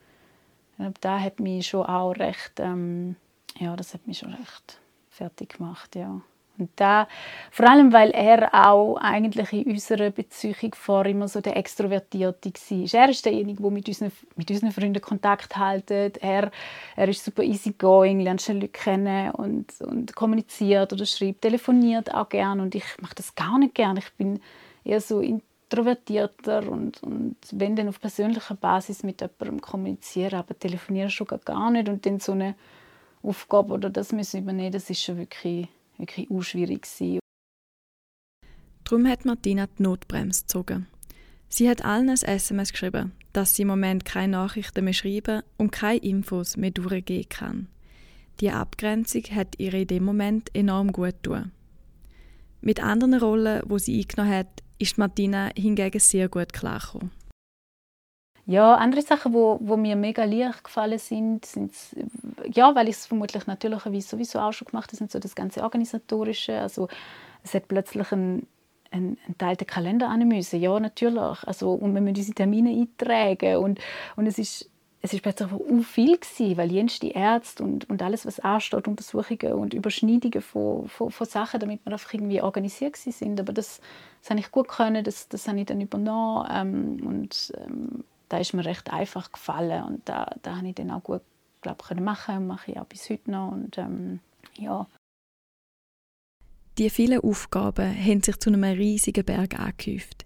Und 0.78 0.98
da 1.01 1.20
hat 1.20 1.40
mich 1.40 1.68
schon 1.68 1.86
auch 1.86 2.13
recht, 2.13 2.54
ähm, 2.60 3.16
ja, 3.60 3.75
das 3.75 3.94
hat 3.94 4.08
mich 4.08 4.20
schon 4.20 4.34
recht 4.34 4.80
fertig 5.10 5.58
gemacht, 5.58 5.96
ja. 5.96 6.22
Und 6.58 6.70
da, 6.75 7.08
vor 7.50 7.70
allem, 7.70 7.91
weil 7.91 8.12
er 8.12 8.53
auch 8.53 8.98
eigentlich 8.98 9.51
in 9.53 9.72
unserer 9.72 10.12
Beziehung 10.12 10.75
vor 10.75 11.05
immer 11.05 11.27
so 11.27 11.41
der 11.41 11.58
Extrovertierte 11.58 12.51
war. 12.51 13.01
Er 13.01 13.10
ist 13.10 13.25
derjenige, 13.25 13.62
der 13.62 13.72
mit 13.72 13.88
unseren, 13.88 14.12
mit 14.36 14.51
unseren 14.51 14.72
Freunden 14.72 15.01
Kontakt 15.01 15.58
hält. 15.58 15.89
Er, 15.91 16.51
er 16.96 17.08
ist 17.08 17.25
super 17.25 17.43
easygoing, 17.43 18.20
lernt 18.20 18.41
schnell 18.41 18.58
Leute 18.58 18.67
kennen 18.70 19.31
und, 19.31 19.81
und 19.81 20.15
kommuniziert 20.15 20.93
oder 20.93 21.05
schreibt, 21.05 21.41
telefoniert 21.41 22.13
auch 22.13 22.29
gerne. 22.29 22.62
Und 22.62 22.75
ich 22.75 22.86
mache 23.01 23.15
das 23.15 23.34
gar 23.34 23.58
nicht 23.58 23.74
gerne. 23.74 24.00
Ich 24.00 24.13
bin 24.13 24.39
eher 24.84 25.01
so 25.01 25.22
introvertierter 25.22 26.70
und, 26.70 27.01
und 27.01 27.38
wenn 27.51 27.75
dann 27.75 27.88
auf 27.88 28.00
persönlicher 28.00 28.55
Basis 28.55 29.03
mit 29.03 29.22
jemandem 29.22 29.62
kommunizieren, 29.62 30.36
aber 30.36 30.58
telefonieren 30.58 31.10
schon 31.10 31.27
gar 31.27 31.72
nicht 31.72 31.89
und 31.89 32.05
dann 32.05 32.20
so 32.20 32.34
eine 32.34 32.55
Aufgabe 33.24 33.74
oder 33.74 33.89
das 33.89 34.12
müssen 34.12 34.41
übernehmen, 34.41 34.72
das 34.72 34.89
ist 34.89 35.03
schon 35.03 35.17
wirklich 35.17 35.67
wirklich 36.01 36.29
auch 36.29 36.41
schwierig 36.41 36.84
gewesen. 36.84 37.20
Darum 38.84 39.08
hat 39.08 39.24
Martina 39.24 39.67
die 39.67 39.84
Notbremse 39.84 40.41
gezogen. 40.41 40.88
Sie 41.48 41.70
hat 41.70 41.86
allen 41.86 42.10
ein 42.10 42.15
SMS 42.15 42.72
geschrieben, 42.72 43.13
dass 43.34 43.55
sie 43.55 43.62
im 43.62 43.70
Moment 43.70 44.05
keine 44.05 44.34
Nachrichten 44.34 44.84
mehr 44.84 44.93
schreiben 44.93 45.43
und 45.58 45.72
keine 45.72 46.00
Infos 46.00 46.58
mehr 46.58 46.72
durchgehen 46.72 47.29
kann. 47.29 47.67
Die 48.39 48.51
Abgrenzung 48.51 49.24
hat 49.36 49.60
ihr 49.60 49.74
in 49.74 49.88
dem 49.88 50.03
Moment 50.03 50.53
enorm 50.55 50.91
gut 50.91 51.24
getan. 51.24 51.51
Mit 52.62 52.81
anderen 52.81 53.15
Rollen, 53.15 53.62
wo 53.65 53.77
sie 53.77 54.00
eingenommen 54.00 54.34
hat, 54.34 54.63
ist 54.77 54.98
Martina 54.98 55.51
hingegen 55.55 56.00
sehr 56.00 56.29
gut 56.29 56.53
klargekommen. 56.53 57.12
Ja, 58.46 58.75
andere 58.75 59.01
Sachen, 59.01 59.34
wo, 59.34 59.60
wo 59.62 59.77
mir 59.77 59.96
mega 59.96 60.24
leicht 60.24 60.63
gefallen 60.63 61.00
sind, 61.00 61.46
sind 61.46 61.74
ja, 62.55 62.75
weil 62.75 62.88
ich 62.88 62.96
es 62.96 63.05
vermutlich 63.05 63.48
natürlicherweise 63.48 64.08
sowieso 64.08 64.39
auch 64.39 64.53
schon 64.53 64.67
gemacht 64.67 64.91
habe, 64.93 65.10
so 65.10 65.20
das 65.20 65.36
ganze 65.36 65.63
organisatorische. 65.63 66.60
Also 66.60 66.88
es 67.43 67.53
hat 67.53 67.67
plötzlich 67.67 68.12
ein 68.12 68.48
einen, 68.91 69.17
einen 69.25 69.38
Teil 69.38 69.55
der 69.55 69.67
Kalender 69.67 70.10
an 70.10 70.27
müssen. 70.27 70.60
Ja, 70.60 70.77
natürlich. 70.79 71.48
Also, 71.48 71.72
und 71.72 71.93
wir 71.93 72.01
müssen 72.01 72.17
unsere 72.17 72.36
Termine 72.36 72.72
eintragen. 72.72 73.55
Und, 73.58 73.79
und 74.17 74.27
es 74.27 74.38
ist 74.38 74.70
es 75.03 75.13
ist 75.13 75.24
plötzlich 75.24 75.51
auch 75.51 75.84
viel 75.84 76.17
gewesen, 76.17 76.58
weil 76.58 76.72
jens 76.72 77.00
die 77.00 77.12
Ärzte 77.12 77.63
und, 77.63 77.89
und 77.89 78.01
alles, 78.03 78.25
was 78.25 78.39
ansteht, 78.39 78.88
Untersuchungen 78.88 79.53
und 79.53 79.74
Überschneidungen 79.74 80.41
von, 80.41 80.88
von, 80.88 81.10
von 81.10 81.27
Sachen, 81.27 81.60
damit 81.60 81.84
wir 81.84 81.93
einfach 81.93 82.13
irgendwie 82.13 82.41
organisiert 82.41 82.98
sind. 82.98 83.39
Aber 83.39 83.51
das, 83.51 83.81
das 84.22 84.29
habe 84.29 84.39
ich 84.39 84.51
gut 84.51 84.67
können, 84.67 85.03
das, 85.03 85.27
das 85.27 85.48
habe 85.48 85.60
ich 85.60 85.65
dann 85.65 85.81
übernommen 85.81 86.48
ähm, 86.51 87.08
und 87.08 87.51
ähm, 87.58 88.03
da 88.29 88.38
ist 88.38 88.53
mir 88.53 88.63
recht 88.63 88.93
einfach 88.93 89.31
gefallen 89.31 89.84
und 89.86 90.08
da, 90.08 90.36
da 90.43 90.58
habe 90.58 90.67
ich 90.67 90.75
dann 90.75 90.91
auch 90.91 91.03
gut 91.03 91.22
glaub, 91.62 91.84
können 91.84 92.03
machen 92.03 92.38
und 92.38 92.48
mache 92.48 92.72
ich 92.72 92.80
auch 92.80 92.86
bis 92.86 93.10
heute 93.10 93.32
noch 93.32 93.51
und 93.51 93.77
ähm, 93.77 94.20
ja. 94.58 94.88
Die 96.77 96.89
vielen 96.89 97.22
Aufgaben 97.22 97.96
haben 97.96 98.24
sich 98.24 98.38
zu 98.38 98.50
einem 98.50 98.63
riesigen 98.63 99.25
Berg 99.25 99.60
angehäuft. 99.60 100.25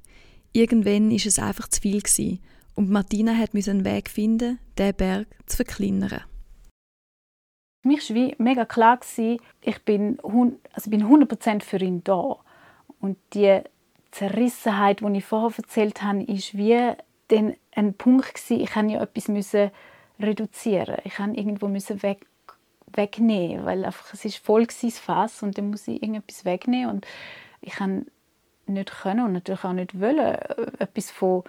Irgendwann 0.53 1.11
ist 1.11 1.25
es 1.25 1.39
einfach 1.39 1.67
zu 1.67 1.81
viel 1.81 2.01
gewesen 2.01 2.39
und 2.75 2.89
Martina 2.89 3.35
hat 3.35 3.53
einen 3.53 3.85
Weg 3.85 4.09
finden, 4.09 4.59
diesen 4.77 4.95
Berg 4.95 5.27
zu 5.45 5.57
verkleinern. 5.57 6.21
Für 7.81 7.87
mich 7.87 8.09
war 8.09 8.31
mega 8.37 8.65
klar, 8.65 8.99
ich 9.61 9.83
bin, 9.83 10.19
also 10.73 10.89
bin 10.89 11.03
100% 11.03 11.61
für 11.61 11.77
ihn 11.77 12.03
da. 12.03 12.37
Und 12.99 13.17
die 13.33 13.61
Zerrissenheit, 14.11 15.01
die 15.01 15.17
ich 15.17 15.25
vorher 15.25 15.57
erzählt 15.57 16.01
habe, 16.01 16.23
ist 16.23 16.57
wie 16.57 16.93
dann 17.27 17.55
ein 17.75 17.93
Punkt 17.93 18.33
gewesen, 18.33 18.61
ich 18.61 18.75
musste 18.75 18.93
ja 18.93 19.01
etwas 19.01 19.27
müssen 19.27 19.71
reduzieren. 20.19 20.97
Ich 21.03 21.19
musste 21.19 21.39
irgendwo 21.39 21.67
müssen 21.67 22.03
weg, 22.03 22.25
wegnehmen, 22.93 23.65
weil 23.65 23.85
einfach, 23.85 24.13
es 24.13 24.25
ist 24.25 24.37
voll 24.37 24.65
das 24.65 24.99
Fass 24.99 25.43
und 25.43 25.57
dann 25.57 25.69
muss 25.69 25.87
ich 25.87 26.01
irgendetwas 26.01 26.45
wegnehmen 26.45 26.89
und 26.89 27.07
ich 27.61 27.73
kann 27.73 28.05
nicht 28.67 28.91
können 28.91 29.25
und 29.25 29.33
natürlich 29.33 29.63
auch 29.63 29.73
nicht 29.73 29.99
wollen, 29.99 30.17
äh, 30.17 30.71
etwas 30.79 31.11
von 31.11 31.43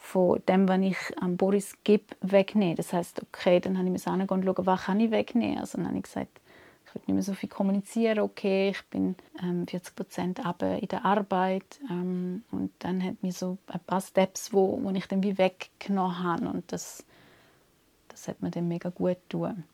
von 0.00 0.40
dem, 0.48 0.66
was 0.66 0.80
ich 0.80 1.22
an 1.22 1.36
Boris 1.36 1.74
gebe, 1.84 2.16
wegnehmen. 2.22 2.74
Das 2.74 2.92
heißt, 2.92 3.22
okay, 3.22 3.60
dann 3.60 3.76
habe 3.76 3.86
ich 3.86 3.92
mir 3.92 4.12
angehen 4.12 4.28
und 4.30 4.44
schauen, 4.44 4.66
was 4.66 4.84
kann 4.84 4.98
ich 4.98 5.10
wegnehmen. 5.10 5.58
Also 5.58 5.76
dann 5.76 5.88
habe 5.88 5.98
ich 5.98 6.04
gesagt, 6.04 6.40
ich 6.86 6.94
will 6.94 7.02
nicht 7.06 7.14
mehr 7.14 7.22
so 7.22 7.34
viel 7.34 7.48
kommunizieren, 7.48 8.20
okay, 8.20 8.70
ich 8.70 8.82
bin 8.86 9.14
ähm, 9.40 9.66
40 9.68 9.94
Prozent 9.94 10.40
in 10.40 10.88
der 10.88 11.04
Arbeit 11.04 11.78
ähm, 11.88 12.42
und 12.50 12.72
dann 12.80 13.04
hat 13.04 13.22
mir 13.22 13.30
so 13.30 13.58
ein 13.68 13.80
paar 13.80 14.00
Steps, 14.00 14.52
wo, 14.52 14.82
wo 14.82 14.90
ich 14.90 15.06
dann 15.06 15.22
wie 15.22 15.38
weggenommen 15.38 16.24
habe 16.24 16.48
und 16.48 16.72
das, 16.72 17.04
das 18.20 18.28
hat 18.28 18.42
mir 18.42 18.50
dann 18.50 18.68
mega 18.68 18.90
gut 18.90 19.16
getan. 19.30 19.64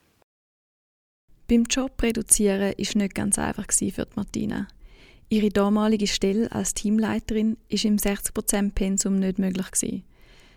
Beim 1.48 1.64
Job 1.64 2.00
reduzieren 2.00 2.74
ist 2.76 2.94
nicht 2.94 3.14
ganz 3.14 3.38
einfach 3.38 3.66
für 3.72 4.06
Martina. 4.14 4.68
Ihre 5.28 5.48
damalige 5.48 6.06
Stelle 6.06 6.50
als 6.52 6.74
Teamleiterin 6.74 7.56
ist 7.68 7.84
im 7.84 7.96
60% 7.96 8.72
Pensum 8.72 9.18
nicht 9.18 9.40
möglich 9.40 9.70
gewesen. 9.72 10.04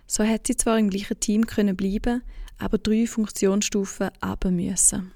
So 0.05 0.23
hat 0.23 0.45
sie 0.45 0.55
zwar 0.55 0.77
im 0.77 0.91
gleichen 0.91 1.19
Team 1.19 1.47
können 1.47 1.75
bleiben, 1.75 2.21
aber 2.59 2.77
drei 2.77 3.07
Funktionsstufen 3.07 4.11
aber 4.19 4.51
müssen. 4.51 5.11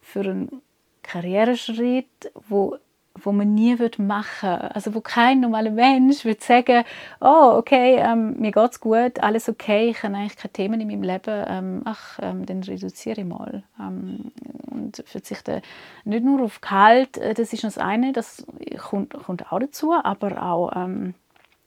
Für 0.00 0.20
einen 0.20 0.62
Karriereschritt, 1.02 2.32
wo 2.48 2.78
wo 3.24 3.32
man 3.32 3.54
nie 3.54 3.76
machen 3.98 4.48
würde. 4.50 4.74
Also 4.74 4.94
wo 4.94 5.00
kein 5.00 5.40
normaler 5.40 5.70
Mensch 5.70 6.24
würde 6.24 6.42
sagen, 6.42 6.84
oh, 7.20 7.54
okay, 7.56 7.96
ähm, 7.96 8.38
mir 8.38 8.52
geht's 8.52 8.80
gut, 8.80 9.20
alles 9.20 9.48
okay, 9.48 9.90
ich 9.90 10.02
habe 10.02 10.14
eigentlich 10.14 10.36
keine 10.36 10.52
Themen 10.52 10.80
in 10.80 10.88
meinem 10.88 11.02
Leben, 11.02 11.44
ähm, 11.46 11.82
ach, 11.84 12.18
ähm, 12.22 12.46
dann 12.46 12.62
reduziere 12.62 13.20
ich 13.20 13.26
mal. 13.26 13.62
Ähm, 13.80 14.32
und 14.70 15.02
verzichte 15.06 15.62
nicht 16.04 16.24
nur 16.24 16.42
auf 16.42 16.60
Gehalt, 16.60 17.18
äh, 17.18 17.34
das 17.34 17.52
ist 17.52 17.64
das 17.64 17.78
eine, 17.78 18.12
das 18.12 18.46
kommt, 18.78 19.12
kommt 19.14 19.52
auch 19.52 19.58
dazu, 19.58 19.92
aber 19.92 20.42
auch 20.42 20.72
ähm, 20.76 21.14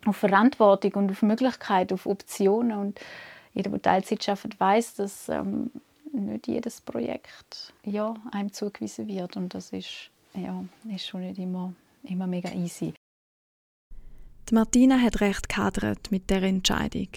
auf 0.05 0.17
Verantwortung 0.17 0.93
und 0.93 1.11
auf 1.11 1.21
Möglichkeiten, 1.21 1.93
auf 1.93 2.05
Optionen. 2.05 2.77
Und 2.77 2.99
jeder, 3.53 3.69
der 3.69 3.81
Teilzeit 3.81 4.27
arbeitet, 4.27 4.59
weiß, 4.59 4.95
dass 4.95 5.29
ähm, 5.29 5.71
nicht 6.13 6.47
jedes 6.47 6.81
Projekt 6.81 7.73
ja, 7.83 8.15
einem 8.31 8.51
zugewiesen 8.51 9.07
wird. 9.07 9.37
Und 9.37 9.53
das 9.53 9.71
ist, 9.71 10.09
ja, 10.35 10.63
ist 10.93 11.07
schon 11.07 11.21
nicht 11.21 11.39
immer, 11.39 11.73
immer 12.03 12.27
mega 12.27 12.51
easy. 12.51 12.93
Die 14.49 14.55
Martina 14.55 14.99
hat 14.99 15.21
recht 15.21 15.49
gehadert 15.49 16.11
mit 16.11 16.29
der 16.29 16.43
Entscheidung. 16.43 17.07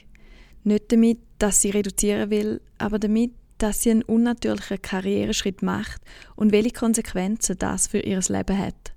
Nicht 0.63 0.93
damit, 0.93 1.19
dass 1.39 1.61
sie 1.61 1.71
reduzieren 1.71 2.31
will, 2.31 2.61
aber 2.79 2.99
damit, 2.99 3.33
dass 3.59 3.83
sie 3.83 3.91
einen 3.91 4.03
unnatürlichen 4.03 4.81
Karriereschritt 4.81 5.63
macht 5.63 6.01
und 6.37 6.53
welche 6.53 6.73
Konsequenzen 6.73 7.59
das 7.59 7.87
für 7.87 8.01
ihr 8.01 8.21
Leben 8.29 8.59
hat. 8.59 8.95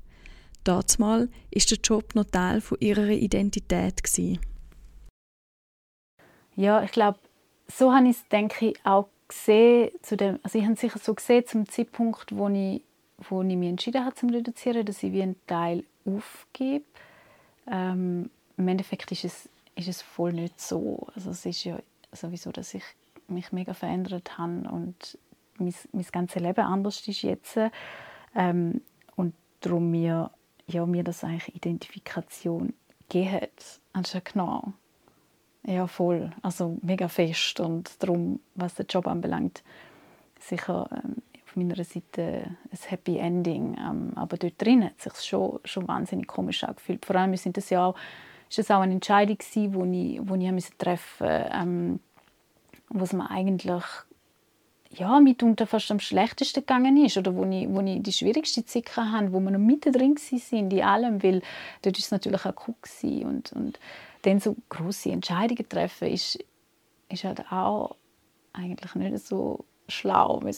Dazumal 0.64 1.30
ist 1.50 1.72
der 1.72 1.78
Job 1.78 2.16
noch 2.16 2.26
Teil 2.26 2.62
von 2.62 2.78
ihrer 2.80 3.10
Identität 3.10 4.04
gewesen. 4.04 4.40
Ja, 6.56 6.84
ich 6.84 6.92
glaube, 6.92 7.20
so 7.68 7.94
habe 7.94 8.10
ich 8.10 8.18
es, 8.18 8.28
denke 8.28 8.70
ich, 8.70 8.86
auch 8.86 9.10
gesehen. 9.28 9.92
Zu 10.02 10.18
dem, 10.18 10.40
also 10.44 10.58
ich 10.58 10.64
habe 10.64 10.74
es 10.74 10.82
sicher 10.82 11.00
so 11.00 11.14
gesehen 11.14 11.46
zum 11.46 11.70
Zeitpunkt, 11.70 12.36
wo 12.36 12.50
ich, 12.50 12.84
wo 13.18 13.42
ich 13.42 13.56
mich 13.56 13.70
entschieden 13.70 14.06
habe 14.06 14.16
zum 14.16 14.30
Reduzieren, 14.30 14.86
dass 14.86 15.04
ich 15.04 15.12
wie 15.12 15.24
einen 15.24 15.36
Teil 15.48 15.84
aufgebe. 16.06 16.86
Ähm, 17.70 18.30
Im 18.58 18.68
Endeffekt 18.68 19.12
ist 19.12 19.26
es, 19.26 19.50
ist 19.76 19.88
es 19.88 20.02
voll 20.02 20.34
nicht 20.34 20.60
so. 20.60 21.08
Also 21.16 21.32
es 21.32 21.46
ist 21.46 21.64
ja 21.64 21.80
sowieso, 22.12 22.52
dass 22.52 22.74
ich 22.74 22.84
mich 23.28 23.52
mega 23.52 23.74
verändert 23.74 24.38
habe 24.38 24.70
und 24.70 25.18
mein, 25.58 25.74
mein 25.92 26.06
ganzes 26.12 26.42
Leben 26.42 26.62
anders 26.66 27.08
ist 27.08 27.22
jetzt. 27.22 27.60
Ähm, 28.36 28.82
und 29.16 29.34
darum 29.62 29.90
mir 29.92 30.32
ja, 30.68 30.86
mir 30.86 31.04
das 31.04 31.24
eigentlich 31.24 31.56
Identifikation 31.56 32.74
gegeben 33.10 33.32
hat, 33.42 33.80
anstatt 33.94 34.34
genommen. 34.34 34.74
Ja, 35.64 35.88
voll. 35.88 36.32
Also 36.42 36.78
mega 36.82 37.08
fest. 37.08 37.60
Und 37.60 38.02
darum, 38.04 38.40
was 38.56 38.76
den 38.76 38.88
Job 38.88 39.08
anbelangt, 39.08 39.64
sicher 40.40 40.88
ähm, 40.92 41.22
meiner 41.58 41.84
Seite 41.84 42.58
ein 42.72 42.80
Happy 42.88 43.18
Ending. 43.18 43.78
Ähm, 43.78 44.12
aber 44.16 44.38
dort 44.38 44.62
drin 44.62 44.84
hat 44.84 44.94
es 44.98 45.04
sich 45.04 45.30
schon, 45.30 45.60
schon 45.64 45.88
wahnsinnig 45.88 46.28
komisch 46.28 46.64
angefühlt. 46.64 47.06
Vor 47.06 47.16
allem 47.16 47.36
sind 47.36 47.58
das 47.58 47.70
ja 47.70 47.86
auch, 47.86 47.96
ist 48.50 48.58
das 48.58 48.72
auch 48.72 48.82
eine 48.82 48.94
Entscheidung 48.94 49.38
die 49.38 50.16
ich, 50.16 50.22
wo 50.24 50.36
ich 50.36 50.78
treffen 50.78 51.28
musste, 51.28 51.50
ähm, 51.54 52.00
wo 52.90 53.04
es 53.04 53.14
mir 53.14 53.30
eigentlich 53.30 53.84
ja, 54.92 55.20
mitunter 55.20 55.68
fast 55.68 55.92
am 55.92 56.00
schlechtesten 56.00 56.62
gegangen 56.62 56.98
ist 57.04 57.18
oder 57.18 57.36
wo 57.36 57.44
ich, 57.46 57.68
wo 57.70 57.82
ich 57.82 58.02
die 58.02 58.14
schwierigste 58.14 58.66
Zeit 58.66 58.96
hatte, 58.96 59.34
wo 59.34 59.40
wir 59.40 59.52
noch 59.52 59.60
mittendrin 59.60 60.16
waren 60.16 60.72
in 60.72 60.82
allem, 60.82 61.24
weil 61.24 61.42
dort 61.82 61.98
war 61.98 62.00
es 62.00 62.12
natürlich 62.12 62.46
akut 62.46 62.76
und, 63.04 63.52
und 63.54 63.80
dann 64.22 64.40
so 64.40 64.56
große 64.70 65.12
Entscheidungen 65.12 65.68
treffen 65.68 66.08
ist, 66.10 66.40
ist 67.10 67.24
halt 67.24 67.52
auch 67.52 67.96
eigentlich 68.54 68.96
nicht 68.96 69.20
so 69.20 69.66
schlau. 69.88 70.40
Man 70.42 70.54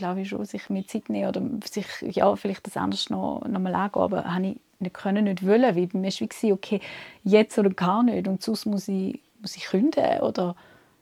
glaube 0.00 0.22
ich 0.22 0.28
schon, 0.28 0.44
sich 0.44 0.68
mit 0.68 0.90
Zeit 0.90 1.08
nehmen 1.08 1.28
oder 1.28 1.42
sich 1.64 1.86
ja, 2.00 2.34
vielleicht 2.36 2.66
das 2.66 2.76
anders 2.76 3.10
noch, 3.10 3.42
noch 3.46 3.60
mal 3.60 3.74
angehen, 3.74 4.02
aber 4.02 4.24
habe 4.24 4.46
ich 4.46 4.60
nicht 4.78 4.94
können, 4.94 5.24
nicht 5.24 5.46
wollen, 5.46 5.76
weil 5.76 5.88
mir 5.92 6.10
war 6.10 6.28
wie 6.40 6.52
okay, 6.52 6.80
jetzt 7.22 7.58
oder 7.58 7.70
gar 7.70 8.02
nicht 8.02 8.26
und 8.26 8.42
sonst 8.42 8.66
muss 8.66 8.88
ich, 8.88 9.20
muss 9.40 9.56
ich 9.56 9.64
kündigen 9.64 10.20
oder 10.20 10.56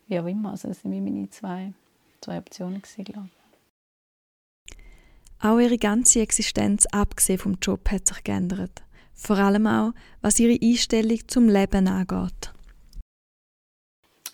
wie 0.08 0.18
auch 0.20 0.26
immer. 0.26 0.50
Also 0.50 0.68
das 0.68 0.82
sind 0.82 0.90
meine 0.90 1.30
zwei 1.30 1.72
zwei 2.20 2.38
Optionen, 2.38 2.82
glaube 2.82 3.28
ich. 3.28 3.38
Auch 5.40 5.58
ihre 5.58 5.78
ganze 5.78 6.20
Existenz, 6.20 6.86
abgesehen 6.86 7.38
vom 7.38 7.58
Job, 7.62 7.88
hat 7.90 8.08
sich 8.08 8.24
geändert. 8.24 8.82
Vor 9.14 9.38
allem 9.38 9.66
auch, 9.66 9.92
was 10.20 10.40
ihre 10.40 10.58
Einstellung 10.60 11.20
zum 11.28 11.48
Leben 11.48 11.86
angeht. 11.86 12.52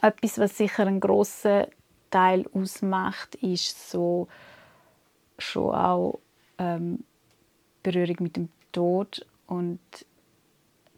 Etwas, 0.01 0.39
was 0.39 0.57
sicher 0.57 0.87
einen 0.87 1.01
grossen 1.01 1.65
Teil 2.11 2.47
ausmacht, 2.53 3.35
ist 3.37 3.91
so 3.91 4.29
schon 5.39 5.75
auch 5.75 6.19
ähm, 6.59 7.05
Berührung 7.83 8.17
mit 8.21 8.37
dem 8.37 8.49
Tod 8.73 9.27
und 9.47 9.81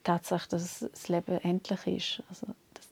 Tatsache, 0.05 0.49
dass 0.51 0.81
das 0.81 1.09
Leben 1.09 1.39
endlich 1.43 1.87
ist. 1.87 2.23
Also 2.29 2.47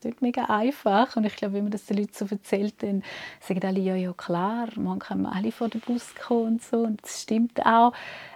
klingt 0.05 0.21
mega 0.21 0.45
einfach. 0.45 1.17
Und 1.17 1.25
ich 1.25 1.35
glaube, 1.35 1.55
wenn 1.55 1.65
man 1.65 1.71
das 1.71 1.87
den 1.87 1.97
Leuten 1.97 2.13
so 2.13 2.27
erzählt, 2.27 2.83
dann 2.83 3.03
sagen 3.41 3.65
alle, 3.65 3.81
ja, 3.81 3.95
ja, 3.95 4.13
klar, 4.13 4.69
man 4.77 4.99
kann 4.99 5.25
alle 5.25 5.51
vor 5.51 5.71
den 5.71 5.81
Bus 5.81 6.15
kommen 6.15 6.47
und 6.47 6.63
so. 6.63 6.79
Und 6.81 7.03
das 7.03 7.23
stimmt 7.23 7.65
auch. 7.65 7.95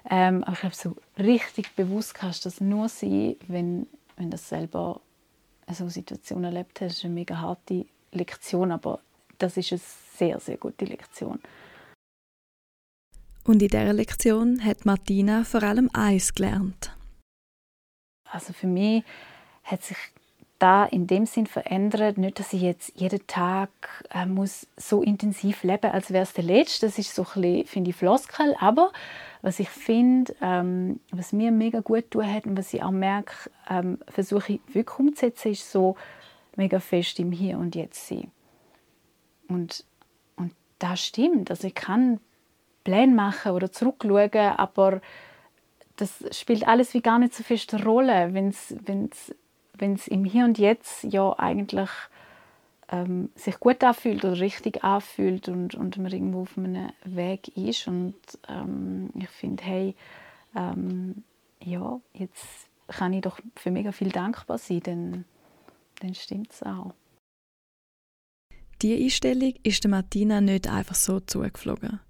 Ähm, 0.09 0.43
aber 0.45 0.53
ich 0.55 0.61
glaube, 0.61 0.75
so 0.75 0.97
richtig 1.19 1.77
bewusst 1.77 2.15
kannst 2.15 2.45
du 2.45 2.49
das 2.49 2.63
nur 2.63 2.89
sein, 2.89 3.37
wenn, 3.49 3.87
wenn 4.17 4.31
du 4.31 4.39
selber 4.39 5.01
so 5.71 5.85
eine 5.85 5.91
Situation 5.91 6.45
erlebt 6.45 6.81
hast. 6.81 6.91
Das 6.91 6.97
ist 6.99 7.05
eine 7.05 7.15
mega 7.15 7.39
harte 7.39 7.85
Lektion, 8.13 8.73
aber 8.73 9.01
das 9.37 9.59
ist 9.59 9.71
eine 9.73 9.81
sehr, 10.17 10.41
sehr 10.41 10.57
gute 10.57 10.87
Lektion. 10.87 11.39
Und 13.45 13.63
in 13.63 13.69
dieser 13.69 13.93
Lektion 13.93 14.65
hat 14.65 14.85
Martina 14.85 15.45
vor 15.45 15.63
allem 15.63 15.91
eins 15.93 16.35
gelernt. 16.35 16.95
Also 18.31 18.53
für 18.53 18.67
mich 18.67 19.05
hat 19.65 19.83
sich 19.83 19.97
da 20.59 20.85
in 20.85 21.07
dem 21.07 21.25
Sinn 21.25 21.47
verändert, 21.47 22.19
nicht, 22.19 22.41
dass 22.41 22.53
ich 22.53 22.63
jetzt 22.63 22.93
jeden 22.97 23.27
Tag 23.27 23.71
äh, 24.11 24.27
muss 24.27 24.67
so 24.77 25.03
intensiv 25.03 25.63
leben, 25.63 25.91
als 25.93 26.11
wäre 26.11 26.25
es 26.25 26.33
der 26.33 26.45
letzte. 26.45 26.87
Das 26.87 26.99
ist 26.99 27.15
so 27.15 27.23
ein 27.23 27.41
bisschen, 27.41 27.67
finde 27.67 27.91
ich, 27.91 27.97
Floskel. 27.97 28.57
Aber 28.59 28.93
was 29.41 29.61
ich 29.61 29.69
finde, 29.69 30.35
ähm, 30.41 31.01
was 31.13 31.33
mir 31.33 31.53
mega 31.53 31.81
gut 31.81 32.11
tut 32.11 32.25
hat 32.25 32.47
und 32.47 32.59
was 32.59 32.75
ich 32.75 32.83
auch 32.83 32.91
merke, 32.91 33.51
ähm, 33.71 33.99
versuche 34.09 34.55
ich 34.55 34.61
wirklich 34.75 34.99
umzusetzen, 34.99 35.53
ist 35.53 35.71
so 35.71 35.97
mega 36.57 36.81
fest 36.81 37.21
im 37.21 37.31
Hier 37.31 37.59
und 37.59 37.77
Jetzt 37.77 38.09
sein. 38.09 38.33
Und, 39.49 39.85
und 40.37 40.53
das 40.81 41.01
stimmt. 41.01 41.51
Also 41.51 41.69
ich 41.69 41.75
kann 41.75 42.19
Pläne 42.89 43.15
machen 43.15 43.53
oder 43.53 43.71
zurückschauen, 43.71 44.57
aber 44.57 45.03
das 45.97 46.25
spielt 46.31 46.67
alles 46.67 46.95
wie 46.95 47.03
gar 47.03 47.19
nicht 47.19 47.35
so 47.35 47.43
fest 47.43 47.75
eine 47.75 47.85
Rolle, 47.85 48.33
wenn 48.33 48.49
es 48.49 50.09
im 50.09 50.25
Hier 50.25 50.47
und 50.47 50.59
Jetzt 50.59 51.05
ja 51.05 51.39
eigentlich 51.39 51.91
ähm, 52.91 53.29
sich 53.35 53.61
gut 53.61 53.85
anfühlt 53.85 54.25
oder 54.25 54.41
richtig 54.41 54.85
anfühlt 54.85 55.49
und, 55.49 55.75
und 55.75 55.99
man 55.99 56.11
irgendwo 56.11 56.43
auf 56.43 56.57
einem 56.57 56.91
Weg 57.05 57.49
ist. 57.59 57.87
Und 57.89 58.15
ähm, 58.49 59.11
ich 59.15 59.29
finde, 59.29 59.63
hey, 59.63 59.95
ähm, 60.57 61.25
ja, 61.63 62.01
jetzt 62.15 62.47
kann 62.87 63.13
ich 63.13 63.21
doch 63.21 63.39
für 63.57 63.71
mega 63.71 63.93
viel 63.93 64.11
dankbar 64.11 64.57
sein, 64.57 64.81
denn 64.81 65.25
dann 66.01 66.15
stimmt 66.15 66.53
es 66.53 66.63
auch. 66.63 66.95
Diese 68.81 69.03
Einstellung 69.03 69.53
ist 69.63 69.85
der 69.85 69.91
Martina 69.91 70.41
nicht 70.41 70.69
einfach 70.69 70.95
so 70.95 71.21
zugeflogen. 71.21 72.01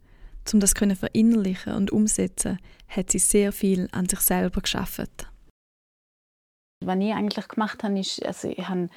Um 0.52 0.60
das 0.60 0.74
zu 0.74 0.94
verinnerlichen 0.94 1.74
und 1.74 1.90
umsetzen, 1.90 2.58
hat 2.88 3.10
sie 3.10 3.18
sehr 3.18 3.52
viel 3.52 3.88
an 3.92 4.08
sich 4.08 4.20
selber 4.20 4.60
geschafft. 4.60 5.28
Was 6.80 6.98
ich 6.98 7.12
eigentlich 7.12 7.48
gemacht 7.48 7.82
habe, 7.82 7.98
ist, 7.98 8.24
also 8.24 8.48
ich 8.48 8.68
habe, 8.68 8.88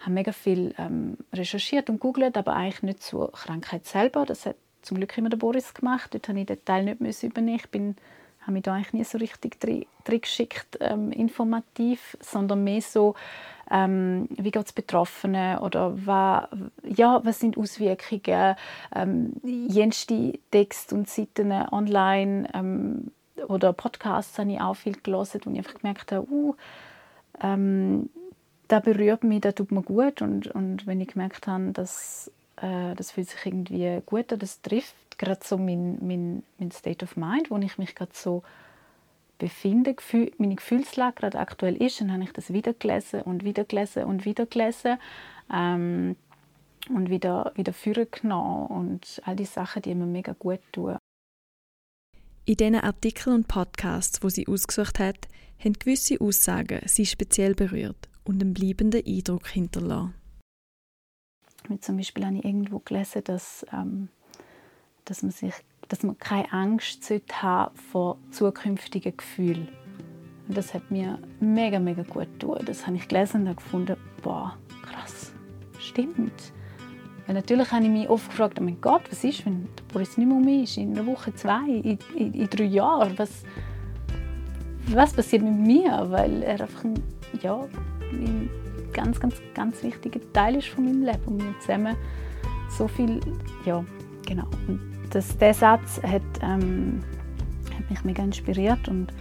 habe 0.00 0.12
mega 0.12 0.32
viel 0.32 0.74
ähm, 0.78 1.18
recherchiert 1.32 1.90
und 1.90 2.00
googelt, 2.00 2.36
aber 2.36 2.54
eigentlich 2.54 2.82
nicht 2.82 3.02
zur 3.02 3.32
Krankheit 3.32 3.86
selber. 3.86 4.24
Das 4.24 4.46
hat 4.46 4.56
zum 4.82 4.98
Glück 4.98 5.16
immer 5.18 5.30
der 5.30 5.36
Boris 5.36 5.74
gemacht. 5.74 6.14
Dort 6.14 6.28
habe 6.28 6.40
ich 6.40 6.46
den 6.46 6.64
Teil 6.64 6.84
nicht 6.84 7.22
übernehmen. 7.22 7.56
Ich 7.56 7.68
bin, 7.68 7.96
habe 8.42 8.52
mich 8.52 8.62
da 8.62 8.74
eigentlich 8.74 8.92
nie 8.92 9.04
so 9.04 9.18
richtig 9.18 9.60
drin 9.60 9.86
geschickt, 10.04 10.78
ähm, 10.80 11.10
informativ, 11.10 12.16
sondern 12.20 12.62
mehr 12.62 12.82
so 12.82 13.14
ähm, 13.70 14.28
wie 14.30 14.50
geht 14.50 14.66
es 14.66 14.72
Betroffenen 14.72 15.58
oder 15.58 15.92
was, 16.06 16.48
ja, 16.84 17.20
was 17.24 17.40
sind 17.40 17.56
Auswirkungen, 17.56 18.56
ähm, 18.94 19.32
jenste 19.42 20.38
Texte 20.50 20.94
und 20.94 21.08
Seiten 21.08 21.52
online 21.52 22.48
ähm, 22.54 23.10
oder 23.48 23.72
Podcasts 23.72 24.38
habe 24.38 24.52
ich 24.52 24.60
auch 24.60 24.74
viel 24.74 24.96
gelesen, 25.02 25.40
wo 25.44 25.50
ich 25.50 25.58
einfach 25.58 25.74
gemerkt 25.74 26.12
habe, 26.12 26.26
uh, 26.30 26.54
ähm, 27.42 28.10
da 28.68 28.80
berührt 28.80 29.24
mich, 29.24 29.40
da 29.40 29.52
tut 29.52 29.72
mir 29.72 29.82
gut. 29.82 30.22
Und, 30.22 30.48
und 30.48 30.86
wenn 30.86 31.00
ich 31.00 31.08
gemerkt 31.08 31.46
habe, 31.46 31.72
dass 31.72 32.30
äh, 32.56 32.94
das 32.94 33.10
fühlt 33.10 33.28
sich 33.28 33.44
irgendwie 33.44 34.00
gut 34.06 34.32
an, 34.32 34.38
das 34.38 34.62
trifft 34.62 35.18
gerade 35.18 35.40
so 35.44 35.58
mein, 35.58 35.98
mein, 36.00 36.42
mein 36.58 36.70
State 36.70 37.04
of 37.04 37.16
Mind, 37.16 37.50
wo 37.50 37.58
ich 37.58 37.78
mich 37.78 37.94
gerade 37.94 38.12
so 38.14 38.42
befinde, 39.38 39.96
meine 40.38 40.56
Gefühlslage 40.56 41.16
gerade 41.16 41.38
aktuell 41.38 41.76
ist, 41.76 42.00
dann 42.00 42.12
habe 42.12 42.22
ich 42.22 42.32
das 42.32 42.52
wieder 42.52 42.72
gelesen 42.74 43.22
und 43.22 43.44
wieder 43.44 43.64
gelesen 43.64 44.04
und 44.04 44.24
wieder 44.24 44.46
gelesen 44.46 44.98
ähm, 45.52 46.16
und 46.88 47.10
wieder, 47.10 47.52
wieder 47.54 47.72
führen 47.72 48.06
genommen 48.10 48.66
und 48.66 49.22
all 49.24 49.36
die 49.36 49.44
Sachen, 49.44 49.82
die 49.82 49.94
mir 49.94 50.06
mega 50.06 50.32
gut 50.32 50.60
tun. 50.72 50.96
In 52.46 52.56
diesen 52.56 52.76
Artikeln 52.76 53.36
und 53.36 53.48
Podcasts, 53.48 54.22
wo 54.22 54.28
sie 54.28 54.46
ausgesucht 54.46 54.98
hat, 54.98 55.28
haben 55.58 55.72
gewisse 55.74 56.20
Aussagen 56.20 56.80
sie 56.86 57.06
speziell 57.06 57.54
berührt 57.54 58.08
und 58.24 58.42
einen 58.42 58.52
bleibenden 58.52 59.04
Eindruck 59.06 59.48
hinterlassen. 59.48 60.14
Zum 61.80 61.96
Beispiel 61.96 62.26
habe 62.26 62.36
ich 62.36 62.44
irgendwo 62.44 62.80
gelesen, 62.80 63.24
dass, 63.24 63.64
ähm, 63.72 64.08
dass 65.06 65.22
man 65.22 65.32
sich 65.32 65.54
dass 65.88 66.02
man 66.02 66.18
keine 66.18 66.52
Angst 66.52 67.10
haben 67.32 67.74
vor 67.90 68.18
zukünftigen 68.30 69.16
Gefühlen. 69.16 69.68
Und 70.48 70.56
das 70.56 70.74
hat 70.74 70.90
mir 70.90 71.18
mega, 71.40 71.78
mega 71.78 72.02
gut 72.02 72.28
getan. 72.38 72.64
Das 72.66 72.86
habe 72.86 72.96
ich 72.96 73.08
gelesen 73.08 73.46
und 73.46 73.56
gefunden, 73.56 73.96
boah, 74.22 74.56
krass, 74.82 75.32
stimmt. 75.78 76.52
Weil 77.26 77.36
natürlich 77.36 77.70
habe 77.72 77.84
ich 77.84 77.90
mich 77.90 78.08
oft 78.08 78.28
gefragt, 78.28 78.58
oh 78.60 78.62
mein 78.62 78.80
Gott, 78.80 79.02
was 79.10 79.24
ist, 79.24 79.46
wenn 79.46 79.66
der 79.76 79.82
Boris 79.92 80.18
nicht 80.18 80.26
mehr 80.26 80.36
um 80.36 80.46
ist, 80.46 80.76
in 80.76 80.92
einer 80.96 81.06
Woche, 81.06 81.34
zwei, 81.34 81.66
in, 81.68 81.98
in, 82.14 82.34
in 82.34 82.50
drei 82.50 82.64
Jahren, 82.64 83.18
was, 83.18 83.44
was 84.88 85.14
passiert 85.14 85.42
mit 85.42 85.54
mir? 85.54 86.06
Weil 86.10 86.42
er 86.42 86.60
einfach 86.60 86.84
ein, 86.84 87.02
ja, 87.40 87.66
ein 88.12 88.50
ganz, 88.92 89.18
ganz, 89.18 89.36
ganz 89.54 89.82
wichtiger 89.82 90.20
Teil 90.34 90.56
ist 90.56 90.68
von 90.68 90.84
meinem 90.84 91.02
Leben 91.02 91.24
und 91.26 91.42
wir 91.42 91.58
zusammen 91.60 91.96
so 92.68 92.86
viel, 92.86 93.20
ja, 93.64 93.82
genau. 94.26 94.48
Und 94.68 94.93
das, 95.10 95.36
der 95.38 95.54
Satz 95.54 96.00
hat, 96.02 96.22
ähm, 96.42 97.02
hat 97.76 97.90
mich 97.90 98.04
mega 98.04 98.22
inspiriert 98.22 98.88
und 98.88 99.12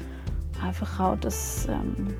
einfach 0.63 0.99
auch 0.99 1.17
das 1.19 1.67
ähm, 1.67 2.13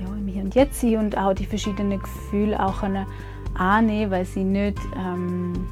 ja, 0.00 0.06
im 0.14 0.26
Hier 0.26 0.42
und 0.42 0.54
Jetzt 0.54 0.80
sein 0.80 0.96
und 0.96 1.16
auch 1.16 1.34
die 1.34 1.46
verschiedenen 1.46 1.98
Gefühle 2.00 2.58
auch 2.64 2.80
können 2.80 3.06
annehmen, 3.54 4.10
weil 4.10 4.24
sie 4.24 4.44
nicht 4.44 4.78
ähm, 4.96 5.66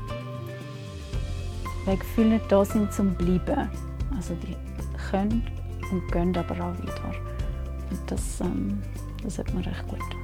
weil 1.84 1.96
Gefühle 1.98 2.30
nicht 2.30 2.50
da 2.50 2.64
sind 2.64 2.92
zum 2.92 3.14
Bleiben. 3.14 3.68
Also 4.16 4.34
die 4.34 4.56
können 5.10 5.42
und 5.92 6.10
gehen 6.12 6.36
aber 6.36 6.54
auch 6.54 6.82
wieder. 6.82 7.12
Und 7.90 8.00
das, 8.10 8.40
ähm, 8.40 8.82
das 9.22 9.38
hat 9.38 9.52
mir 9.52 9.64
recht 9.66 9.86
gut 9.88 10.23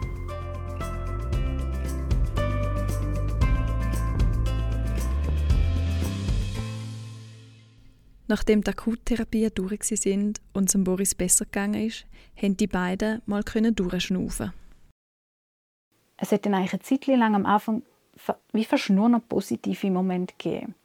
Nachdem 8.31 8.63
die 8.63 8.71
Akuttherapien 8.71 9.51
durch 9.57 9.83
sind 9.83 10.41
und 10.53 10.73
es 10.73 10.85
Boris 10.85 11.17
besser 11.17 11.47
gegangen 11.47 11.89
ist, 11.89 12.07
haben 12.41 12.57
die 12.57 12.69
beiden 12.69 13.23
mal 13.27 13.43
durchschnaufen. 13.43 14.53
Es 16.17 16.31
hat 16.31 16.47
dann 16.47 16.55
eigentlich 16.55 16.75
eine 16.75 16.83
Zeit 16.83 17.07
lang 17.09 17.35
am 17.35 17.45
Anfang 17.45 17.83
wie 18.53 18.65
fast 18.65 18.89
nur 18.91 19.09
noch 19.09 19.27
positive 19.29 19.91
Momente 19.91 20.35
gegeben. 20.39 20.77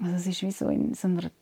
Also 0.00 0.14
es 0.14 0.26
ist 0.28 0.42
wie 0.42 0.52
so 0.52 0.68
in 0.68 0.94
so 0.94 1.08
einer, 1.08 1.32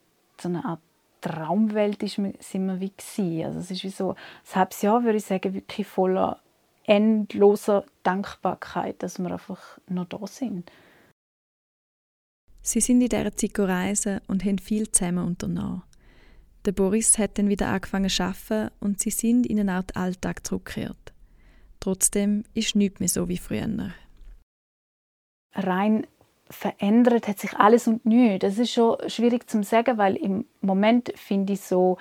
so 0.40 0.48
einer 0.48 0.64
Art 0.64 0.80
Traumwelt 1.20 2.02
ist, 2.02 2.14
sind 2.14 2.66
wir 2.66 2.80
wie 2.80 2.92
gewesen. 2.96 3.44
Also 3.44 3.58
es 3.58 3.70
ist 3.70 3.84
wie 3.84 3.90
so 3.90 4.12
ein 4.12 4.54
halbes 4.54 4.80
Jahr, 4.80 5.04
würde 5.04 5.18
ich 5.18 5.26
sagen, 5.26 5.52
wirklich 5.52 5.86
voller 5.86 6.40
endloser 6.84 7.84
Dankbarkeit, 8.04 9.02
dass 9.02 9.18
wir 9.18 9.30
einfach 9.30 9.78
noch 9.86 10.06
da 10.06 10.26
sind. 10.26 10.72
Sie 12.62 12.80
sind 12.80 13.02
in 13.02 13.08
dieser 13.08 13.36
Zeit 13.36 13.58
reisen 13.58 14.20
und 14.28 14.44
haben 14.44 14.58
viel 14.58 14.90
zusammen 14.90 15.26
unternommen. 15.26 15.82
Der 16.64 16.72
Boris 16.72 17.18
hat 17.18 17.36
dann 17.38 17.48
wieder 17.48 17.68
angefangen 17.68 18.08
zu 18.08 18.22
arbeiten 18.22 18.70
und 18.78 19.00
sie 19.00 19.10
sind 19.10 19.46
in 19.46 19.58
eine 19.58 19.72
Art 19.72 19.96
Alltag 19.96 20.46
zurückgekehrt. 20.46 21.12
Trotzdem 21.80 22.44
ist 22.54 22.76
nichts 22.76 23.00
mehr 23.00 23.08
so 23.08 23.28
wie 23.28 23.36
früher. 23.36 23.92
Rein 25.54 26.06
verändert 26.48 27.26
hat 27.26 27.40
sich 27.40 27.54
alles 27.56 27.88
und 27.88 28.06
nichts. 28.06 28.42
Das 28.42 28.58
ist 28.58 28.70
schon 28.70 28.96
schwierig 29.08 29.50
zu 29.50 29.64
sagen, 29.64 29.98
weil 29.98 30.14
im 30.14 30.44
Moment 30.60 31.12
finde 31.16 31.54
ich 31.54 31.62
so, 31.62 31.98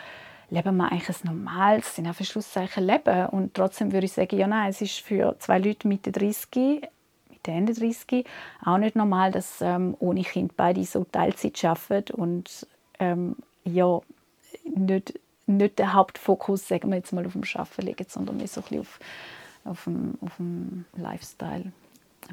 leben 0.52 0.78
wir 0.78 0.92
eigentlich 0.92 1.10
ein 1.10 1.34
normales, 1.34 1.98
in 1.98 2.06
Anführungszeichen, 2.06 2.86
Leben. 2.86 3.26
Und 3.28 3.56
trotzdem 3.56 3.92
würde 3.92 4.06
ich 4.06 4.12
sagen, 4.12 4.38
ja 4.38 4.46
nein, 4.46 4.70
es 4.70 4.82
ist 4.82 5.00
für 5.00 5.36
zwei 5.40 5.58
Leute 5.58 5.88
Mitte 5.88 6.12
30 6.12 6.84
mit 7.48 7.56
Ende 7.56 7.74
30 7.74 8.26
auch 8.64 8.78
nicht 8.78 8.96
normal, 8.96 9.32
dass 9.32 9.62
ähm, 9.62 9.96
ohne 10.00 10.24
Kind 10.24 10.56
beide 10.56 10.84
so 10.84 11.04
Teilzeit 11.04 11.64
arbeiten 11.64 12.14
und 12.14 12.68
ähm, 13.00 13.36
ja, 13.64 14.02
nicht, 14.64 15.20
nicht 15.48 15.80
den 15.80 15.94
Hauptfokus 15.94 16.68
sagen 16.68 16.90
wir 16.90 16.98
jetzt 16.98 17.14
mal 17.14 17.26
auf 17.26 17.34
dem 17.34 17.44
Arbeiten 17.54 17.82
legen, 17.82 18.06
sondern 18.08 18.38
mehr 18.38 18.48
so 18.48 18.62
ein 18.62 18.64
bisschen 18.64 18.80
auf, 18.82 19.00
auf, 19.66 19.84
dem, 19.86 20.18
auf 20.22 20.36
dem 20.38 20.86
Lifestyle, 20.96 21.72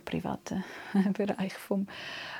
privaten 0.05 0.64
Bereich 1.14 1.55
vom, 1.55 1.87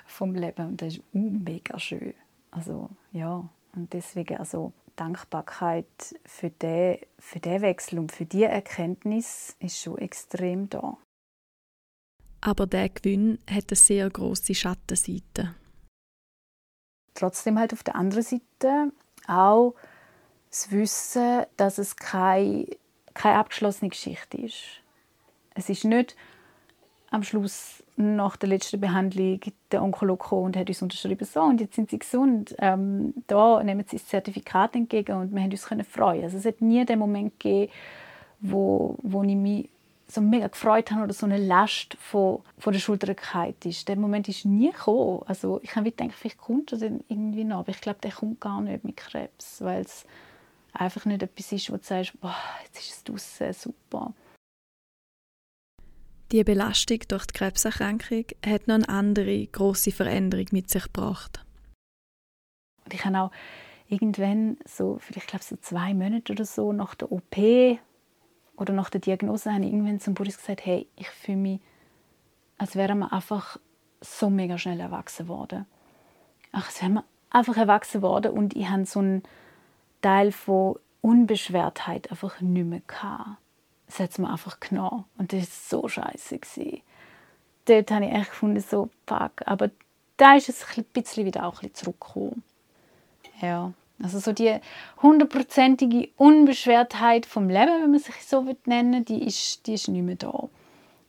vom 0.07 0.35
Leben. 0.35 0.67
Und 0.67 0.83
das 0.83 0.95
ist 0.95 1.03
mega 1.13 1.79
schön. 1.79 2.15
Also 2.51 2.91
ja, 3.13 3.45
und 3.75 3.93
deswegen 3.93 4.39
also 4.39 4.73
Dankbarkeit 4.97 5.87
für 6.25 6.51
den, 6.51 6.99
für 7.19 7.41
den 7.41 7.63
Wechsel 7.63 7.99
und 7.99 8.11
für 8.13 8.25
die 8.25 8.45
Erkenntnis 8.45 9.57
ist 9.61 9.79
schon 9.79 9.99
extrem 9.99 10.69
da. 10.69 10.97
Aber 12.49 12.67
der 12.67 12.89
Gewinn 12.89 13.39
hat 13.47 13.65
eine 13.69 13.77
sehr 13.77 14.09
große 14.09 14.55
Schattenseite. 14.55 15.55
Trotzdem 17.13 17.59
halt 17.59 17.75
auf 17.75 17.83
der 17.83 17.95
anderen 17.95 18.23
Seite 18.23 18.91
auch 19.27 19.75
das 20.49 20.71
Wissen, 20.71 21.43
dass 21.59 21.77
es 21.77 21.97
keine, 21.97 22.67
keine 23.13 23.37
abgeschlossene 23.37 23.91
Geschichte 23.91 24.39
ist. 24.39 24.63
Es 25.55 25.69
ist 25.69 25.85
nicht 25.85 26.17
am 27.11 27.23
Schluss 27.23 27.85
nach 27.97 28.39
der 28.39 28.49
letzten 28.49 28.81
Behandlung 28.81 29.41
der 29.71 29.83
Onkologe 29.83 30.35
und 30.35 30.57
hat 30.57 30.69
uns 30.69 30.81
unterschrieben, 30.81 31.27
so, 31.27 31.43
und 31.43 31.61
jetzt 31.61 31.75
sind 31.75 31.91
sie 31.91 31.99
gesund. 31.99 32.57
Ähm, 32.61 33.13
da 33.27 33.63
nehmen 33.63 33.85
sie 33.87 33.99
das 33.99 34.07
Zertifikat 34.07 34.75
entgegen 34.75 35.19
und 35.19 35.35
wir 35.35 35.43
haben 35.43 35.51
uns 35.51 35.67
freuen. 35.87 36.25
Also 36.25 36.39
es 36.39 36.47
hat 36.47 36.63
nie 36.63 36.87
den 36.87 36.99
Moment 36.99 37.39
gegeben, 37.39 37.71
wo, 38.41 38.97
wo 39.03 39.23
ich 39.23 39.37
mich 39.37 39.69
so 40.11 40.21
mega 40.23 40.47
gefreut 40.49 40.91
habe 40.91 41.05
oder 41.05 41.13
so 41.13 41.27
eine 41.27 41.37
Last 41.37 41.97
von, 42.01 42.43
von 42.59 42.73
der 42.73 42.81
Schulter 42.81 43.15
ist. 43.65 43.89
Der 43.89 43.97
Moment 43.97 44.29
ist 44.29 44.47
nie 44.47 44.71
gekommen. 44.71 45.23
Also 45.27 45.61
ich 45.63 45.77
habe 45.77 45.91
gedacht, 45.91 46.15
vielleicht 46.15 46.39
kommt 46.39 46.73
er 46.73 46.79
dann 46.79 47.05
irgendwie 47.09 47.45
noch, 47.45 47.59
aber 47.59 47.71
ich 47.71 47.81
glaube, 47.81 47.99
der 48.03 48.13
kommt 48.13 48.41
gar 48.41 48.61
nicht 48.63 48.85
mit 48.85 48.97
Krebs, 48.97 49.61
weil 49.61 49.83
es 49.83 50.07
einfach 50.73 51.05
nicht 51.05 51.23
etwas 51.23 51.53
ist, 51.53 51.71
wo 51.71 51.77
du 51.77 51.83
sagst, 51.83 52.19
boah, 52.21 52.37
jetzt 52.65 52.79
ist 52.79 52.91
es 52.91 53.05
draussen, 53.05 53.53
super. 53.53 54.15
Die 56.33 56.45
Belastung 56.45 57.01
durch 57.09 57.27
die 57.27 57.35
Krebserkrankung 57.35 58.25
hat 58.45 58.67
noch 58.67 58.75
eine 58.75 58.89
andere 58.89 59.47
große 59.47 59.93
Veränderung 59.93 60.47
mit 60.53 60.71
sich 60.71 60.85
gebracht. 60.85 61.45
Und 62.85 62.95
ich 62.95 63.05
habe 63.05 63.19
auch 63.19 63.31
irgendwann 63.89 64.59
so, 64.67 64.99
vielleicht 65.01 65.29
glaube 65.29 65.45
so 65.45 65.57
zwei 65.57 65.95
Monate 65.95 66.33
oder 66.33 66.45
so 66.45 66.73
nach 66.73 66.95
der 66.95 67.13
OP 67.13 67.37
oder 68.59 68.73
nach 68.73 68.91
der 68.91 69.01
Diagnose, 69.01 69.53
habe 69.53 69.65
ich 69.65 69.73
irgendwann 69.73 70.01
zum 70.01 70.15
Boris 70.15 70.37
gesagt, 70.37 70.65
hey, 70.65 70.87
ich 70.97 71.09
fühle 71.09 71.39
mich, 71.39 71.61
als 72.59 72.77
wäre 72.77 72.95
man 72.95 73.11
einfach 73.11 73.59
so 74.01 74.31
mega 74.31 74.59
schnell 74.59 74.81
erwachsen 74.81 75.29
worden. 75.29 75.67
Ach, 76.53 76.67
als 76.67 76.81
wäre 76.83 76.93
man 76.93 77.05
einfach 77.31 77.57
erwachsen 77.57 78.03
worden 78.03 78.33
und 78.33 78.57
ich 78.57 78.69
habe 78.69 78.85
so 78.87 79.01
einen 79.01 79.23
Teil 80.03 80.33
von 80.33 80.77
Unbeschwertheit 81.01 82.11
einfach 82.11 82.41
nicht 82.41 82.67
mehr 82.67 82.83
gehabt 82.87 83.39
es 83.89 83.99
hat 83.99 84.19
mir 84.19 84.31
einfach 84.31 84.61
genommen. 84.61 85.05
Und 85.17 85.33
das 85.33 85.73
war 85.73 85.81
so 85.81 85.89
scheiße. 85.89 86.39
Dort 87.65 87.91
habe 87.91 88.07
ich 88.07 88.13
echt 88.13 88.31
gefunden, 88.31 88.61
so, 88.61 88.91
fuck. 89.07 89.43
Aber 89.47 89.71
da 90.17 90.37
ist 90.37 90.49
es 90.49 90.65
ein 90.77 90.85
bisschen 90.85 91.25
wieder 91.25 91.47
auch 91.47 91.63
ein 91.63 91.69
bisschen 91.71 91.75
zurückgekommen. 91.75 92.43
Ja, 93.41 93.73
also 94.03 94.19
so 94.19 94.33
die 94.33 94.59
hundertprozentige 95.03 96.11
Unbeschwertheit 96.17 97.27
vom 97.27 97.49
Leben, 97.49 97.83
wenn 97.83 97.91
man 97.91 98.01
sich 98.01 98.15
so 98.27 98.47
nennen 98.65 99.05
die 99.05 99.25
ist, 99.25 99.67
die 99.67 99.75
ist 99.75 99.89
nicht 99.89 100.05
mehr 100.05 100.17
da. 100.17 100.49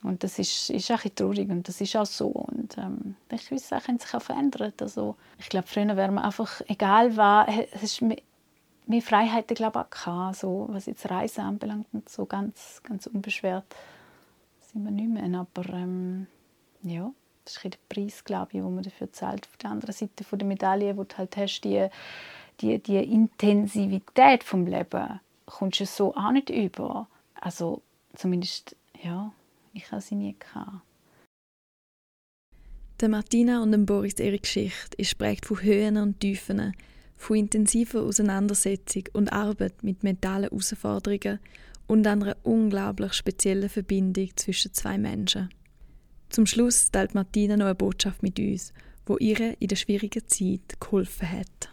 Und 0.01 0.23
das 0.23 0.39
ist, 0.39 0.69
ist 0.69 0.91
auch 0.91 1.03
ein 1.03 1.13
traurig 1.13 1.49
und 1.49 1.67
das 1.67 1.81
ist 1.81 1.95
auch 1.95 2.05
so. 2.05 2.27
Und 2.27 2.77
ähm, 2.77 3.15
ich 3.31 3.51
weiß, 3.51 3.67
Sachen 3.67 3.99
sich 3.99 4.13
auch 4.13 4.21
verändert. 4.21 4.81
Also, 4.81 5.15
ich 5.37 5.49
glaube, 5.49 5.67
früher 5.67 5.97
wäre 5.97 6.11
man 6.11 6.23
einfach, 6.23 6.61
egal 6.67 7.17
was, 7.17 7.49
es 7.81 8.01
mehr 8.01 9.01
Freiheiten 9.01 9.55
glaube 9.55 9.85
ich, 9.93 10.07
auch 10.07 10.33
so, 10.33 10.67
was 10.69 10.85
jetzt 10.85 11.09
Reisen 11.09 11.41
anbelangt 11.41 11.87
und 11.91 12.09
so 12.09 12.25
ganz, 12.25 12.81
ganz 12.83 13.07
unbeschwert 13.07 13.65
sind 14.71 14.83
wir 14.83 14.91
nicht 14.91 15.09
mehr. 15.09 15.39
Aber 15.39 15.69
ähm, 15.73 16.27
ja, 16.81 17.11
das 17.45 17.57
ist 17.57 17.63
der 17.63 17.79
Preis, 17.87 18.23
glaube 18.23 18.49
ich, 18.53 18.61
den 18.61 18.75
man 18.75 18.83
dafür 18.83 19.11
zahlt. 19.11 19.47
Auf 19.47 19.57
der 19.57 19.71
anderen 19.71 19.93
Seite 19.93 20.23
von 20.23 20.39
der 20.39 20.47
Medaille, 20.47 20.97
wo 20.97 21.03
du 21.03 21.17
halt 21.17 21.37
hast, 21.37 21.61
die, 21.61 21.87
die, 22.61 22.79
die 22.79 22.97
Intensivität 22.97 24.43
vom 24.43 24.65
Leben 24.65 25.19
kommst 25.45 25.79
du 25.79 25.85
so 25.85 26.15
auch 26.15 26.31
nicht 26.31 26.49
über. 26.49 27.07
Also 27.35 27.81
zumindest, 28.15 28.75
ja, 29.01 29.31
ich 29.73 29.91
habe 29.91 30.01
sie 30.01 30.15
nie 30.15 30.35
gehabt. 30.37 30.81
Der 32.99 33.09
Martina 33.09 33.63
und 33.63 33.85
Boris 33.85 34.19
ihre 34.19 34.39
Geschichte 34.39 34.97
ist 34.97 35.17
prägt 35.17 35.45
von 35.45 35.61
Höhen 35.61 35.95
und 35.97 36.19
Tiefen, 36.19 36.73
von 37.15 37.37
intensiver 37.37 38.01
Auseinandersetzung 38.01 39.03
und 39.13 39.31
Arbeit 39.31 39.83
mit 39.83 40.03
mentalen 40.03 40.49
Herausforderungen 40.49 41.39
und 41.87 42.05
einer 42.05 42.35
unglaublich 42.43 43.13
speziellen 43.13 43.69
Verbindung 43.69 44.29
zwischen 44.35 44.73
zwei 44.73 44.97
Menschen. 44.97 45.49
Zum 46.29 46.45
Schluss 46.45 46.91
teilt 46.91 47.15
Martina 47.15 47.57
noch 47.57 47.65
eine 47.65 47.75
Botschaft 47.75 48.21
mit 48.21 48.37
uns, 48.37 48.73
wo 49.05 49.17
ihr 49.17 49.59
in 49.59 49.67
der 49.67 49.75
schwierigen 49.75 50.27
Zeit 50.27 50.79
geholfen 50.79 51.31
hat. 51.31 51.69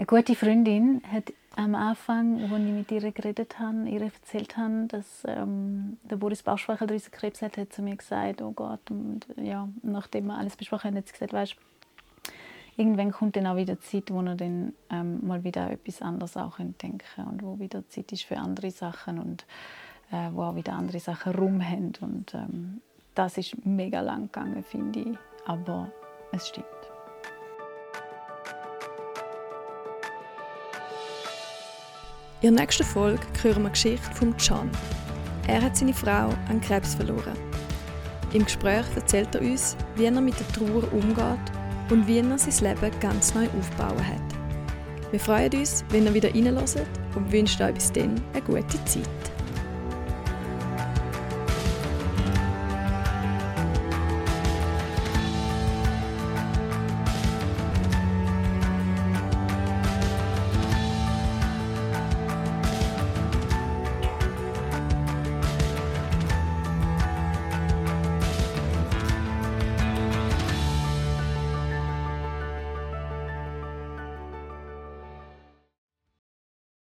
Eine 0.00 0.06
gute 0.06 0.34
Freundin 0.34 1.02
hat 1.12 1.30
am 1.56 1.74
Anfang, 1.74 2.40
als 2.40 2.52
ich 2.52 2.72
mit 2.72 2.90
ihr 2.90 3.12
geredet 3.12 3.58
habe, 3.58 3.86
ihr 3.86 4.00
erzählt 4.00 4.56
habe, 4.56 4.86
dass 4.88 5.24
ähm, 5.26 5.98
der 6.04 6.16
Boris 6.16 6.42
Bauchspeicheldrüsenkrebs 6.42 7.42
hat, 7.42 7.58
hat 7.58 7.74
sie 7.74 7.82
mir 7.82 7.96
gesagt, 7.96 8.40
oh 8.40 8.52
Gott, 8.52 8.90
und 8.90 9.26
ja, 9.36 9.68
nachdem 9.82 10.28
wir 10.28 10.38
alles 10.38 10.56
besprochen 10.56 10.88
haben, 10.88 10.96
hat 10.96 11.06
sie 11.06 11.12
gesagt, 11.12 11.34
weißt, 11.34 11.54
irgendwann 12.78 13.10
kommt 13.10 13.36
dann 13.36 13.46
auch 13.46 13.56
wieder 13.56 13.78
Zeit, 13.78 14.10
wo 14.10 14.22
er 14.22 14.36
dann 14.36 14.72
ähm, 14.90 15.18
mal 15.26 15.44
wieder 15.44 15.70
etwas 15.70 16.00
anderes 16.00 16.34
auch 16.38 16.56
denken 16.56 17.26
und 17.30 17.42
wo 17.42 17.58
wieder 17.58 17.86
Zeit 17.90 18.10
ist 18.10 18.22
für 18.22 18.38
andere 18.38 18.70
Sachen 18.70 19.18
und 19.18 19.44
äh, 20.12 20.30
wo 20.32 20.44
auch 20.44 20.56
wieder 20.56 20.72
andere 20.72 21.00
Sachen 21.00 21.34
rum 21.34 21.62
haben 21.62 21.92
und 22.00 22.32
ähm, 22.32 22.80
das 23.14 23.36
ist 23.36 23.66
mega 23.66 24.00
lang 24.00 24.32
gegangen, 24.32 24.64
finde 24.64 25.00
ich, 25.00 25.18
aber 25.44 25.92
es 26.32 26.48
stimmt. 26.48 26.79
In 32.42 32.56
der 32.56 32.64
nächsten 32.64 32.84
Folge 32.84 33.20
hören 33.42 33.64
wir 33.64 33.68
die 33.68 33.72
Geschichte 33.72 34.14
von 34.14 34.34
John. 34.38 34.70
Er 35.46 35.60
hat 35.60 35.76
seine 35.76 35.92
Frau 35.92 36.30
an 36.48 36.60
Krebs 36.62 36.94
verloren. 36.94 37.36
Im 38.32 38.46
Gespräch 38.46 38.86
erzählt 38.96 39.34
er 39.34 39.42
uns, 39.42 39.76
wie 39.96 40.06
er 40.06 40.20
mit 40.22 40.40
der 40.40 40.48
Trauer 40.48 40.90
umgeht 40.90 41.52
und 41.90 42.06
wie 42.06 42.20
er 42.20 42.38
sein 42.38 42.64
Leben 42.64 42.98
ganz 43.00 43.34
neu 43.34 43.46
aufbauen 43.58 44.06
hat. 44.06 45.10
Wir 45.10 45.20
freuen 45.20 45.52
uns, 45.52 45.84
wenn 45.90 46.06
ihr 46.06 46.14
wieder 46.14 46.34
reinhört 46.34 46.88
und 47.14 47.30
wünschen 47.30 47.62
euch 47.62 47.74
bis 47.74 47.92
dann 47.92 48.18
eine 48.32 48.42
gute 48.42 48.82
Zeit. 48.86 49.04